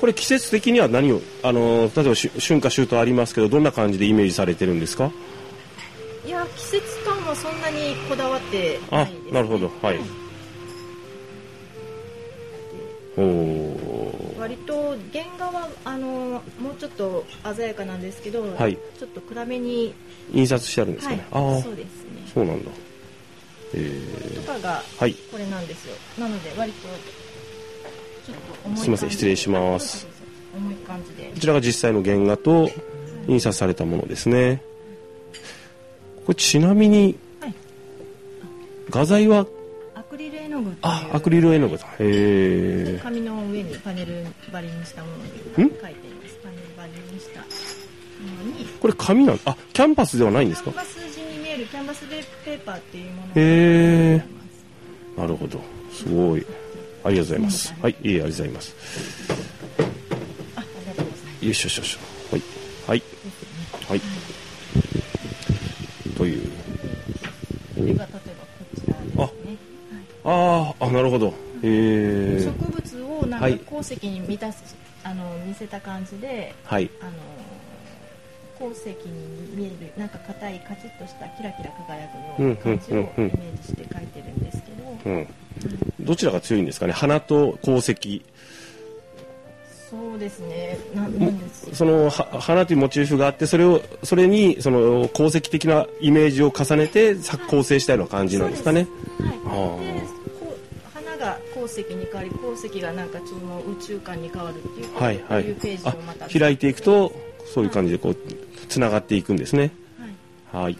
[0.00, 5.10] これ季節的には何をあの例えばし春夏秋冬ありますけどどんな感じでイメージされてるんですか？
[6.24, 9.72] いや季節感もそんなにこだわってなあいです、ね、なるほど。
[9.82, 9.98] はい。
[13.16, 13.71] おお
[14.52, 17.24] 割と原画はあのもうちょっと
[17.56, 18.76] 鮮やかなんですけど、はい。
[18.98, 19.94] ちょっと暗めに。
[20.32, 21.54] 印刷してあるんですかね、はい。
[21.54, 22.22] ああそうですね。
[22.32, 22.70] そうなんだ。
[23.74, 24.00] え
[24.36, 25.14] とかがー、はい。
[25.30, 25.94] これなんですよ。
[26.18, 26.88] なので割と
[28.26, 30.06] ちょっと重いすいません失礼します。
[30.54, 31.30] 重い感じで。
[31.32, 32.70] こちらが実際の原画と
[33.26, 34.62] 印刷されたものですね。
[36.26, 37.54] これちなみにはい。
[38.90, 39.46] 画材は
[40.52, 41.86] の具あアクリル絵の具だ。
[41.86, 46.38] へえ紙の上にパネル張りにしたものに書いています。
[46.42, 47.46] パネル張りにしたも
[48.52, 48.66] のに。
[48.80, 49.40] これ紙なん？
[49.44, 50.70] あキャンパスではないんですか？
[50.70, 54.12] キャンバス地に見えるキャンバスペーパーっていうものがへー。
[54.12, 55.20] ございます。
[55.20, 55.60] なるほど。
[55.92, 56.46] すごい。
[57.04, 57.74] ありがとうございます。
[57.80, 58.76] はいいえありがとうございます。
[60.56, 61.44] あありがとうございます。
[61.44, 61.88] よいしょよいしょよい。
[61.88, 61.98] しょ
[62.32, 62.42] はい
[62.88, 63.02] はい。
[63.88, 64.00] はい。
[66.16, 66.42] という
[70.24, 71.34] あーあなるほど。
[71.62, 73.58] 植物をなんはい。
[73.58, 76.90] か鉱石に満たす、あの見せた感じではい。
[77.00, 77.12] あの
[78.58, 85.28] 鉱石に見えるなんか硬いカチッとしたキラキラ輝くような感じをイメージして描いてるんですけど、うん。
[86.00, 86.92] どちらが強いんですかね？
[86.92, 88.22] 花と鉱石
[89.92, 90.78] そうですね。
[91.74, 98.88] そのは花というモチーフがあってそれをそれにその鉱石的なイメージを重ねてさ構成したような感じなんですかね。
[99.20, 99.94] はい、あー。
[99.94, 100.00] で
[100.40, 105.42] こう花が鉱石に変わり鉱石がなんかその宇宙観に変わるっていうはいはい。
[105.42, 107.12] いうページをまたあ開いていくと
[107.52, 108.16] そういう感じでこう
[108.70, 109.72] つながっていくんですね。
[110.54, 110.78] はい、はい。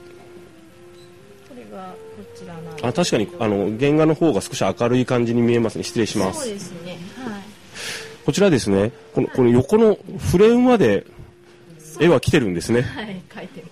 [2.82, 5.84] あ確かにあの原画の方が少し明るい感じに見えますね。
[5.84, 6.91] 失礼しまそうすですね。
[6.91, 6.91] はい
[8.24, 11.06] こちらですねこのこの横のフレームまで
[12.00, 12.82] 絵は来てるんですね。
[12.82, 13.68] はい描いてま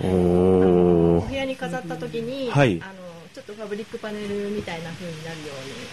[0.00, 0.04] す。
[0.04, 2.80] おおー部屋に飾った時に、はい。
[2.82, 2.92] あの
[3.34, 5.44] ちょっとファブリックパネルみたいな風になるよ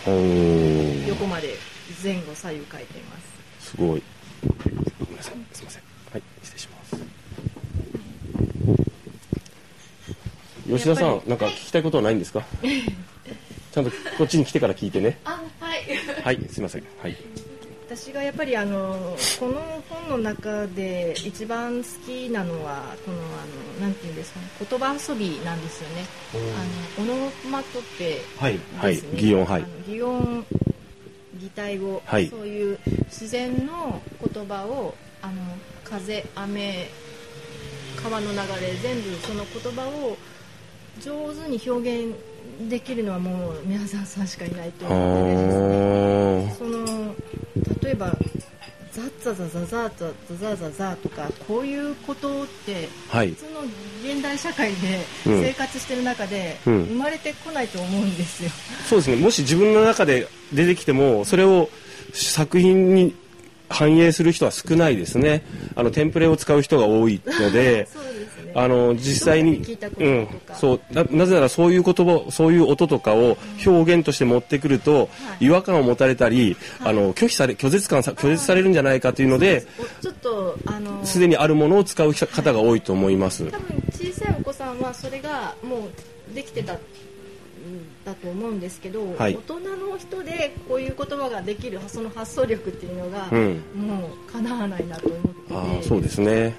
[0.07, 1.55] おうにー横まで
[2.03, 3.19] 前後左右描いていま
[3.59, 3.69] す。
[3.71, 4.03] すごい。
[4.99, 5.83] ごめんなさいすいません。
[6.11, 7.05] はい失礼します。
[10.67, 12.43] 吉田さんなんか聞きたいことはないんですか？
[13.73, 15.19] ちゃんとこっちに来てから聞いてね。
[15.25, 15.81] あはい。
[16.23, 16.83] はいすいません。
[17.01, 17.15] はい
[17.95, 26.03] 私がやっぱりあのこの本の中で一番好きなのはこのあのなんていうんですかね言葉遊びなんですよね。
[26.97, 29.19] あのオノマトペはいはいですね。
[29.21, 30.45] 擬音はい擬音
[31.35, 34.01] 擬態語、はいそういう自然の
[34.33, 35.33] 言葉をあの
[35.85, 36.89] 風雨
[38.03, 40.17] 川の流れ全部その言葉を
[41.01, 42.13] 上手に表現
[42.69, 46.75] できるのはもう宮沢さんしかいないとあ思うんですね。
[46.77, 46.85] ー。
[46.85, 47.15] その
[47.81, 48.17] 例えば
[48.91, 53.31] ザッザザザザザザザザザとかこういうことってはい。
[53.31, 53.61] 普通の
[54.13, 55.41] 現代社会でうん。
[55.43, 56.85] 生活してる中でうん。
[56.85, 58.49] 生まれてこないと思うんですよ。
[58.87, 59.17] そうですね。
[59.17, 61.69] もし自分の中で出てきてもそれを
[62.13, 63.13] 作品に
[63.67, 65.43] 反映する人は少ないですね。
[65.75, 67.87] あのテンプレを使う人が多いので。
[67.91, 68.34] そうです。
[68.34, 68.34] ね。
[68.57, 69.61] あの実際に
[69.99, 75.07] うんそうななぜならそういう言葉そういう音とかを表現として持ってくると、は
[75.41, 75.45] い。
[75.45, 83.45] 違和感を持たれたり、あの拒否され拒絶感さ拒絶されるんじゃないかというのでおちょっとあのすでにあるものを使う方が多いと思います。
[83.51, 85.89] 多分小さいお子さんはそれがも
[86.31, 86.79] うできてたん
[88.05, 89.35] だと思うんですけど、はい。
[89.35, 93.61] 大人の人でこういう言葉ができるその発想力っていうのが、うん。
[93.75, 95.33] もうかなわないなと思ってて。
[95.51, 96.53] あーそうですね。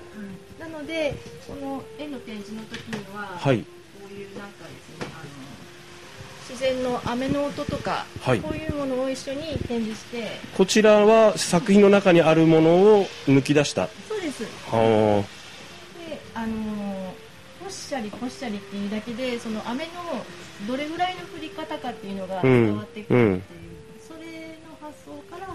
[0.86, 1.14] ので
[1.46, 3.58] この絵の展示の時には、はい。
[3.58, 3.64] こ
[4.08, 5.26] ういうなんかですねあの
[6.48, 8.40] 自然の雨の音とか、はい。
[8.40, 13.88] こういうものを一緒に展示してこちらは作品の中にあるものを抜き出した。
[14.08, 14.44] そうです。
[14.70, 15.24] は
[16.08, 17.26] であのー
[17.58, 19.90] ポッシャリポッシャリっていうだけでその雨の
[20.68, 22.66] どれぐらいの降り方かっていうのがうん。
[22.66, 23.62] 伝わってくるっていう、
[24.06, 24.20] それ
[24.68, 25.48] の発想から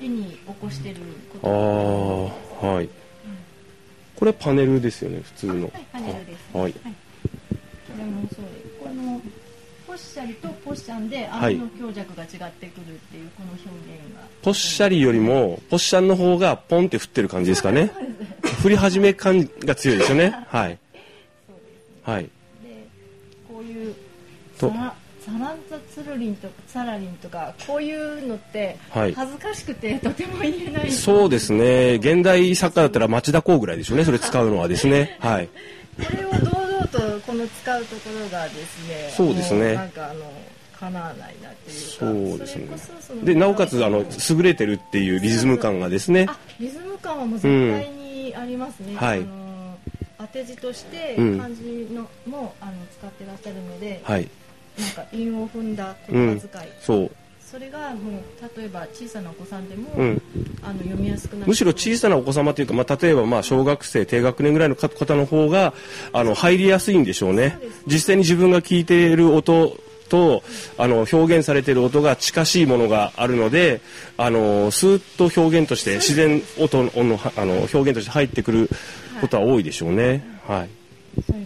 [0.00, 0.96] 絵に起こしてる
[1.42, 2.88] こあとあはい
[4.20, 5.62] これパネルですよね普通の。
[5.62, 6.38] はいパネルです。
[6.54, 6.72] あはい。
[6.74, 6.80] こ
[7.98, 9.18] れもそうでこの
[9.86, 11.54] ポッシャリとポッシャンではい。
[11.54, 17.90] 雨の強弱が違ってくるっていうこの表現が、ポッシャリよりもポッシャンの方がポンって降ってる感じですかね。
[18.62, 20.36] 降り始め感が強いですよね。
[20.48, 20.78] はい。
[21.48, 22.12] そうですね。
[22.12, 22.24] はい。
[22.24, 22.30] で
[23.48, 23.94] こういう
[24.58, 24.70] と
[25.30, 29.14] サランザツルリンとかサラリンとかこういうのってはい。
[29.14, 30.90] 恥ずかしくてとても言えない。
[30.90, 31.94] そうですね。
[31.94, 34.04] 現代作家だったら町田公ぐらいでしょうね。
[34.04, 35.16] それ使うのはですね。
[35.20, 35.48] はい。
[35.48, 35.52] こ
[36.16, 39.68] れを堂々とこの使うところがですねそうですね。
[39.70, 40.32] もなんかあの
[40.78, 42.56] 叶わないなっていうかそうです
[43.14, 43.22] ね。
[43.22, 46.26] でなおかつあの優れてるっていうリズム感がですね。
[46.28, 48.96] あリズム感はもう絶対にありますね、ん。
[48.96, 49.26] はい。
[50.18, 51.38] 当て字としてうん。
[51.38, 54.28] 漢字のもあの使ってらっしゃるので、はい
[54.80, 57.10] なんか韻を踏んだ言葉遣い、そう。
[57.50, 58.22] それがもう
[58.56, 60.22] 例えば小さなお子さんでも、うん。
[60.62, 65.74] あの読みやすくなるむしろ小さなお子様というか、まあ、例えばまあ小学生低学年ぐらいの方の方が
[66.12, 67.56] あの入りやすいんでしょうね。
[67.60, 69.76] そうです実際に自分が聞いている音
[70.08, 70.42] と
[70.76, 73.80] あの表現されている音が近しいものがあるので
[74.16, 78.68] あのスーッと表現として自然音のあの表現として入ってくる
[79.20, 80.24] ことは多いでしょうね。
[80.46, 80.68] はい。
[81.26, 81.42] そうい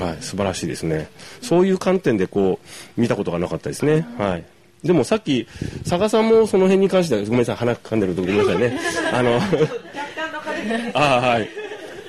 [0.00, 1.08] はい、素晴らしいですね。
[1.42, 2.58] そういう観点でこ
[2.96, 4.06] う見たことがなかったですね。
[4.18, 4.44] はい。
[4.82, 5.46] でもさっき
[5.80, 8.78] 佐賀さんもその辺に関してはごめんなさい鼻噛んでるとごめんなさい ね。
[9.12, 11.48] あの若干の壁でああはい。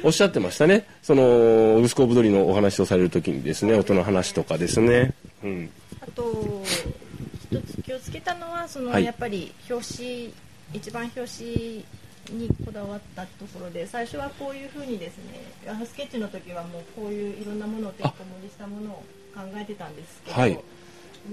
[0.04, 0.86] おっしゃってましたね。
[1.04, 5.14] そのウスコブドリのお話をされるときにですね、音の話とかですね。
[5.44, 5.70] うん。
[6.02, 6.64] あと
[7.52, 10.34] 一つ気をつけたのはその、はいやっぱり表紙
[10.74, 11.86] 一番表紙
[12.30, 19.04] にこだわったところで最初はこういうふうにですねあのスケッチの時はもうこういういろんなものをてんこ盛りしたものを
[19.34, 20.60] 考えてたんですけど、はい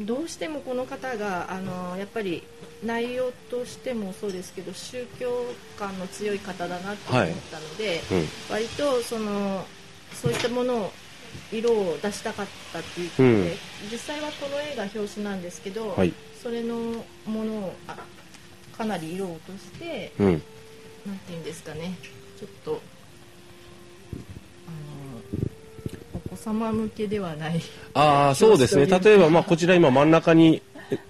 [0.07, 2.43] どうしてもこの方があのやっぱり
[2.85, 5.47] 内容としてもそうですけど宗教
[5.79, 8.29] 感の強い方だなと思ったので、うん。
[8.51, 9.65] 割とその
[10.13, 10.93] そういったものを
[11.51, 13.49] 色を出したかったっていうことで、うん
[13.91, 16.13] 実際はこの絵が表紙なんですけど、はい
[16.43, 16.75] それの
[17.27, 17.97] ものをあ
[18.77, 20.43] かなり色を落としてうん。
[21.07, 21.95] なんていうんですかね
[22.39, 22.81] ちょっと
[24.67, 24.71] あ
[26.17, 27.61] のお子様向けではない、
[27.95, 28.87] ああ、そうですね。
[29.03, 30.63] 例えばまあこちら今真ん中に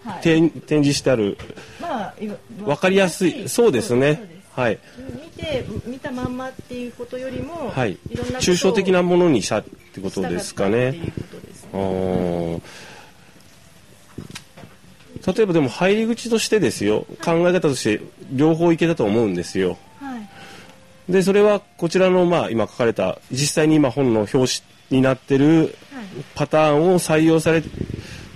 [0.05, 1.37] はい展展示してある
[1.81, 2.31] まあい
[2.65, 3.49] わかりやすい。
[3.49, 4.39] そうですね。
[4.55, 4.79] はい。
[5.13, 10.93] 見て見たまんまっていうことよりも、はいいろんな抽象的なものにしたってことですかね。
[10.93, 12.61] ねー
[15.29, 18.03] 例えばでも入り口としてですよ考え方として
[18.33, 19.77] 両方いけたと思うんですよ。
[20.01, 21.13] はい。
[21.13, 24.49] でそれはこちらのまあ今書かれた実際に今本の表紙
[24.91, 25.71] になってるはい。
[26.35, 27.63] パターンを採用され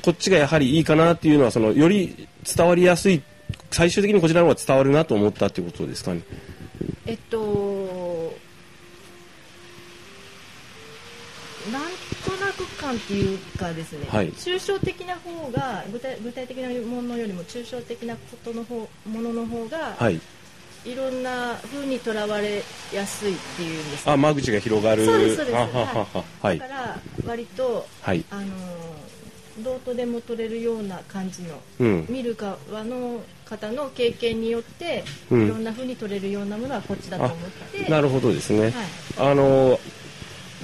[0.02, 3.22] こっちがやはりいいかなっていうのはそのより伝わりやすい
[3.70, 6.20] 最終的にこちらの方が伝わるなと思ったっていうことですかね。
[7.06, 8.34] えっと
[11.70, 11.82] なん
[12.24, 14.30] となく感っていうかですね、はい。
[14.32, 20.20] 抽象的な方が具体具体的なものよりも抽象的なことの方ものの方が、はい。
[20.84, 22.62] い、ろんな風にとらわれ
[22.92, 24.12] やすいっていうんですか？
[24.12, 25.06] あ間口が広がる。
[25.06, 25.54] そうですそうです。
[25.54, 26.58] はははい。
[26.58, 28.24] だから割とはい。
[28.30, 28.46] あの
[29.62, 32.06] どうとでも取れるような感じのうん。
[32.08, 35.44] 見る側の方の経験によって、うん。
[35.44, 37.36] いろんな風に取れるようなものはこっちだと思っ
[37.70, 37.90] て。
[37.90, 38.72] なるほどですね、はい。
[39.18, 39.78] あの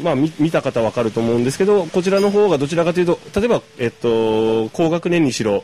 [0.03, 5.61] まあ見見た方わかると思うんですけどこちらの方がどちらかというと例えば、えっと、高学年にしろは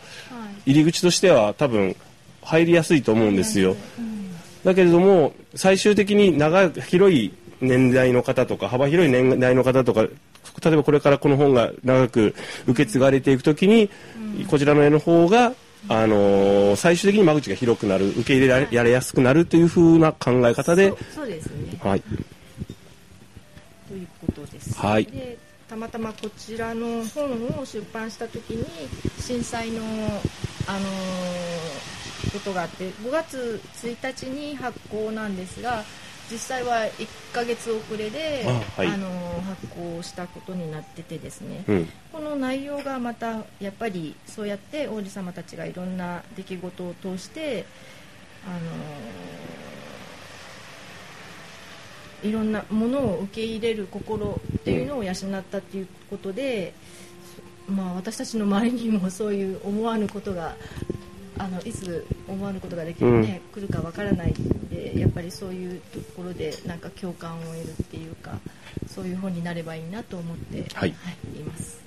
[0.66, 0.72] い。
[0.72, 1.95] 入り口としては多分
[2.43, 3.76] 入りやすいと思うんですよ。
[3.99, 4.14] うん
[4.64, 12.35] だけれども最終的に長い広い年代の方とか幅広い年代の方とか例えばこれからこの本が長く
[12.66, 13.91] 受け継がれていくときに、
[14.49, 15.53] こちらの絵の方が
[15.89, 21.78] あのー最終的に間口が広くなる受け入れられやすくなるというふうな考え方でそうですね。
[21.82, 22.03] はい
[24.76, 25.06] はい。
[25.06, 25.38] で
[25.68, 28.64] たまたまこちらの本を出版した時に
[29.18, 29.80] 震災の、
[30.66, 30.84] あのー
[32.32, 35.84] ことがあって5月1日に発行なんですが
[36.30, 38.98] 実際は1ヶ月遅れであはい。
[38.98, 41.88] のー発行したことになっててですね、うん。
[42.12, 47.66] この内容がまたやっぱりそうやって王子様たちがいろんな出来事を通して、
[48.46, 49.74] あのー
[52.25, 55.14] いろんなものを受け入れる心っていうのを養っ
[55.51, 56.72] たっていうことで、
[57.68, 60.57] まあ、私たちの周りにもそういう思わぬことが
[61.37, 64.35] あのいつ思わぬことができる、ね来るかわからないん
[64.68, 68.39] でやっぱりそういうところでなんか共感を得るっていうか
[68.89, 70.95] そういう本になればいいなと思って、はいい
[71.45, 71.85] ます。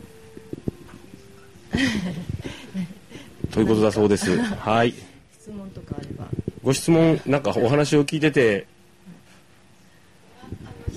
[3.51, 4.37] ということだそうです。
[4.37, 4.93] はい。
[5.39, 6.27] 質問とかあれば
[6.63, 8.67] ご質問、なんかお話を聞いてて、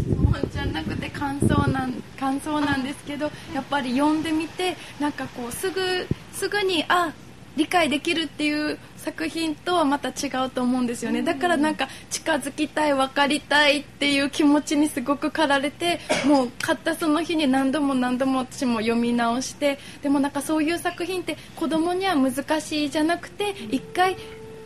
[0.01, 7.13] 質問じゃなくて感想なん感想なんですけどやっぱり読んでみてなんかこうすぐすぐにあ
[7.57, 11.23] 理解できるっていう作品とはまた違うと思うんですよね。
[11.23, 24.17] だからなんか近づきたい分かりたいっていう気持ちにすごく駆られてもう買ったその日に何度も何度も私も読み直してでもなんかそういう作品って子供には難しいじゃなくて一回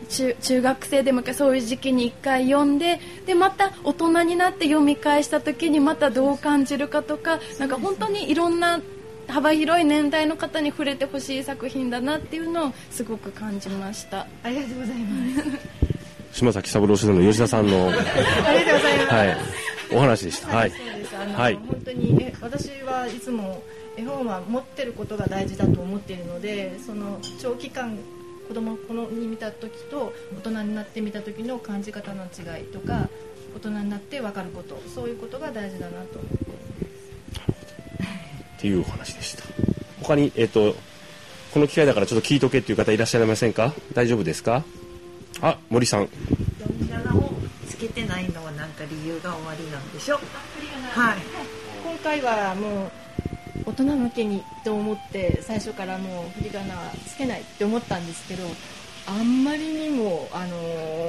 [0.04, 8.80] 中中学生でもそういう時期に1回読んででまた大人になって読み返した時にまたどう感じるかとかなんか本当にいろんな
[9.28, 14.26] 幅広い年代の方に触れてほしい作品だなっていうのをすごく感じました。
[14.42, 15.84] ありがとうございます。
[16.32, 19.14] 島崎三郎書店の吉田さんの、ありがとうございます。
[19.14, 19.36] はい、
[19.92, 20.56] お話でした。
[20.56, 20.70] はい。
[20.70, 21.16] そうです。
[21.16, 23.62] あの、はい本当にえ私はいつも
[23.96, 27.96] 絵本は持ってることが大事だと思っているので、その長期間
[28.48, 33.08] 子供このに見た時と大人になって見た時の感じ方の違いとか、
[33.56, 36.44] 大人になって分かること、そういうことが大事だなと思って。
[36.44, 36.46] い
[38.56, 39.44] っていうお話でした。
[40.02, 40.74] 他に、えっ、と、
[41.52, 43.72] この機会だからちょっと聞いとけっていう方いらっしゃいませんか？
[43.94, 44.64] 大丈夫ですか？
[45.40, 46.08] あ、森さん。
[46.58, 47.30] 読み仮名を
[47.68, 51.18] つけてないのは何か理由が終わりなんでしょはい。
[51.84, 52.90] 今回はもう
[53.66, 58.44] 大人向けにと思って最初からもう振り仮名はつけないって思ったんですけど
[59.06, 60.56] あんまりにも、あの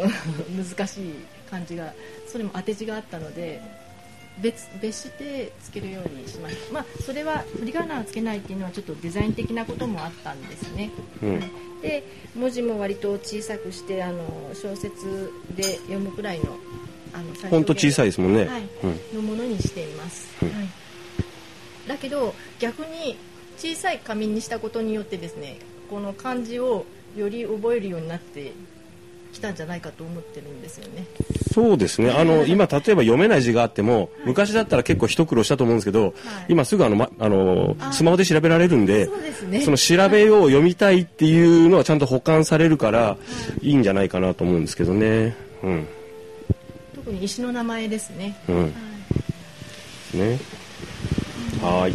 [0.03, 0.11] ー
[0.77, 1.13] 難しい
[1.49, 1.93] 感じが
[2.27, 3.61] それも当て字があったので
[4.41, 10.91] 別別してつけるようにしました、まあ、それは振り仮名をつけないっていうのはちょっとデザイン的なこともあったんですね、
[11.23, 11.39] うん。
[11.39, 11.51] はい。
[11.81, 12.03] で
[12.35, 16.57] 文字も割と小さくしてあの小説で読むくらいの
[17.13, 18.45] あの最ほんと小さいですもんね。
[18.45, 18.63] はい。
[18.83, 19.15] うん。
[19.15, 20.49] のものにしています、うん。
[20.49, 20.67] はい、
[21.87, 23.17] だけど逆に
[23.57, 25.57] 小さい紙にしたことによってですね
[25.89, 28.51] この漢字をより覚えるようになって
[29.31, 31.05] きたんじゃないかと思ってるんですよね
[31.55, 32.11] そうですね。
[32.11, 36.13] あの、 今、例えば読めない字があっても、昔だったら結構一苦労したと思うんですけど、
[36.49, 43.17] 今すぐあの、ま、あの、あスマホで調べられるんでそねその調べを読みたいっていうのはちゃんと保管されるから、
[43.61, 45.35] いいんじゃないかなと思うんですけどね。
[45.63, 45.87] うん。
[46.93, 48.61] 特に石の名前ですね、うん。
[48.63, 50.39] はいね。
[51.61, 51.93] はい。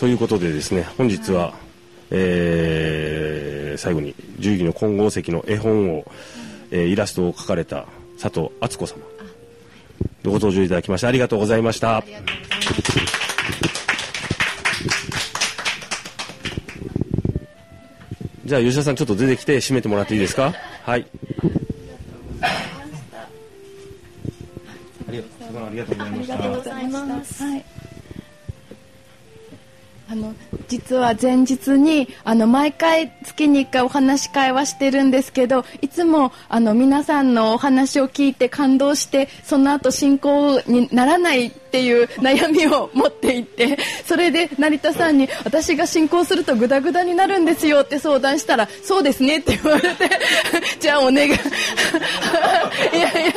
[0.00, 1.54] ということでですね、本日は、
[2.10, 6.10] えー最後に十義の金剛石の絵本を、
[6.72, 7.86] えーイラストを描かれた
[8.20, 8.96] 佐藤敦子様。
[10.24, 12.04] ご登場いただきましてありがとうございました。
[18.44, 20.54] じゃあ吉田さんちょっと出てきて締めてもらっていいですか？
[20.82, 21.06] はい。
[30.88, 50.10] 実は前日にあの毎回月に1回お話し会はしてるんですけどいつもあの皆さんのお話を聞いて感動してその後進行にならないっていう悩みを持っていてそれで成田さんに私が進行するとグダグダになるんですよって相談したらそうですねって言われて
[50.80, 53.32] じゃあお願い いやいや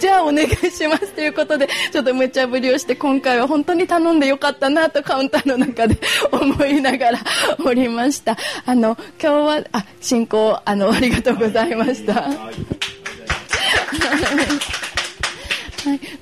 [0.00, 5.96] じゃあお願いしますということでちょっと無茶ぶりをして今回は本当に頼んでよかったなとカウンターの中で
[6.32, 7.18] 思いながら
[7.64, 8.36] おりました。
[8.66, 12.14] あの今日はあ進行あのありがとうございました。
[12.14, 12.54] はい、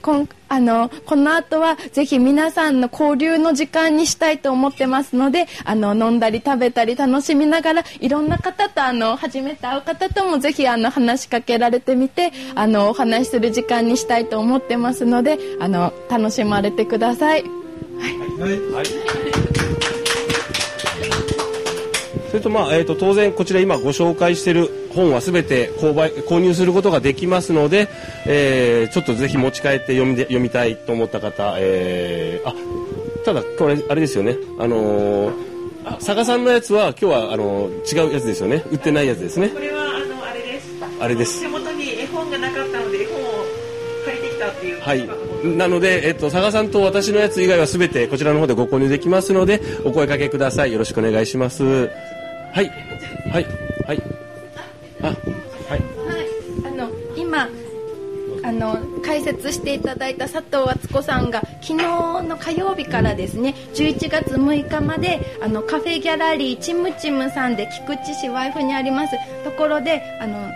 [0.03, 17.45] こんあのこの後はぜひ皆さんの交流の時間にしたいと思ってますのであの飲んだり食べたり楽しみながらいろんな方とあの初めて会う方ともぜひあの話しかけられてみてあのお話しする時間にしたいと思ってますのであの楽しまれてください。
[22.31, 27.89] それとまあ、えー、と当然こちら今ご紹介している本はすべて購買購入することができますので、
[28.27, 32.55] えーちょっとぜひ持ち帰って読みで読みたいと思った方、えーあ
[33.25, 34.37] ただこれあれですよね。
[34.59, 35.51] あのー
[35.85, 38.65] あ佐賀さんのやつは今日はあのー違うやつですよね。
[38.71, 39.49] 売ってないやつですね。
[39.49, 40.69] これはあのあれです。
[41.01, 41.41] あれです。
[41.43, 43.45] 手元に絵本がなかったので絵本を
[44.05, 45.57] 借りてきたっていうはい。
[45.57, 50.73] なので、えっと、佐賀さんと私のやつ以外はすべてこちらの方でご購入できますのでお声かけください。
[50.73, 51.65] よろしくお願いします。
[51.65, 52.71] はい。
[53.31, 53.47] はい。
[53.87, 54.20] はい
[55.03, 55.17] あはい。
[55.71, 57.49] はい、あの今
[58.43, 70.51] あの解説していただいた佐藤敦子さんが昨日の火曜日からですね11月6日まであのカフェギャラリーちむちむさんで菊池市ワイフにありますところであの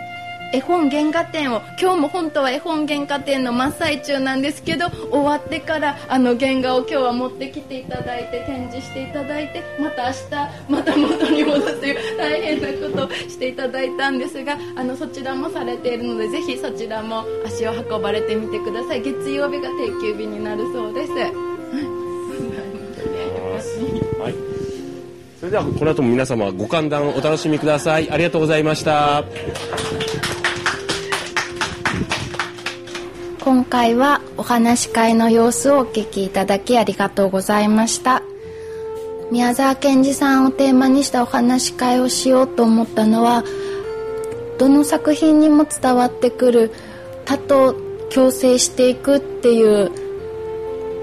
[0.55, 10.21] 絵本原画展を今日も本当は絵本原画展の真っ最中なんですけど終わってからあの原画を今日は持ってきていただいて展示していただいてまた明日
[10.69, 21.11] また元に戻すという大変なことをしていただいたんですがあのそちらもされているのでぜひそちらも足を運ばれてみてください月曜日が定休日になるそうです。
[21.11, 21.17] は
[24.29, 24.35] い。
[25.39, 28.09] それではこの後も皆様ご歓談お楽しみください。
[28.09, 29.25] ありがとうございました。
[33.45, 38.23] 今回はお話し会の様子をお聞きいただきありがとうございました。
[39.31, 43.43] 宮沢賢治さんをテーマにしたお話し会をしようと思ったのは
[44.57, 46.71] どの作品にも伝わってくる
[47.25, 47.75] 他と
[48.11, 49.91] 共生していくっていう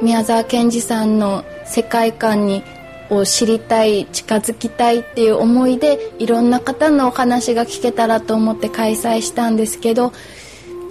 [0.02, 2.64] 宮沢賢治さんの世界観に
[3.08, 10.12] を知りたい近づきたいっていう思いでいろんな方のお話が聞けたらと思って開催したんですけど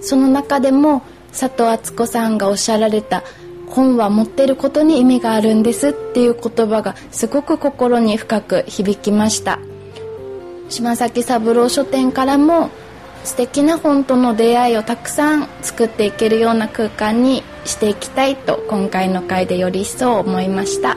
[0.00, 1.02] その中でも
[1.32, 3.24] 佐藤敦子さんがおっしゃられた
[3.68, 9.58] 本は持ってることに意味があるんですっていう言葉がすごく心に深く響きました。
[10.68, 12.70] 島崎三郎書店からも
[13.24, 20.96] 素敵な本との出会いをたくさん作っていけるような空間にしていきたいと今回の回でより一層思いました。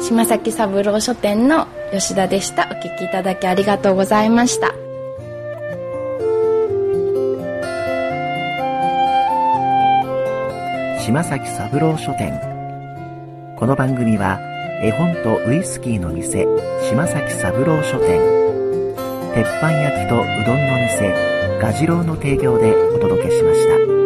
[0.00, 2.68] 島崎三郎書店の吉田でした。
[2.70, 4.87] お聞きいただきありがとうございました。
[11.08, 12.38] 島崎三郎書店。
[13.56, 14.38] この番組は
[14.82, 16.44] 絵本とウイスキーの店
[16.90, 18.20] 島崎三郎書店。
[19.34, 23.97] 鉄板焼きとうどんの店ガジロウの提供でお届けしました。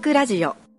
[0.00, 0.69] ックラジオ。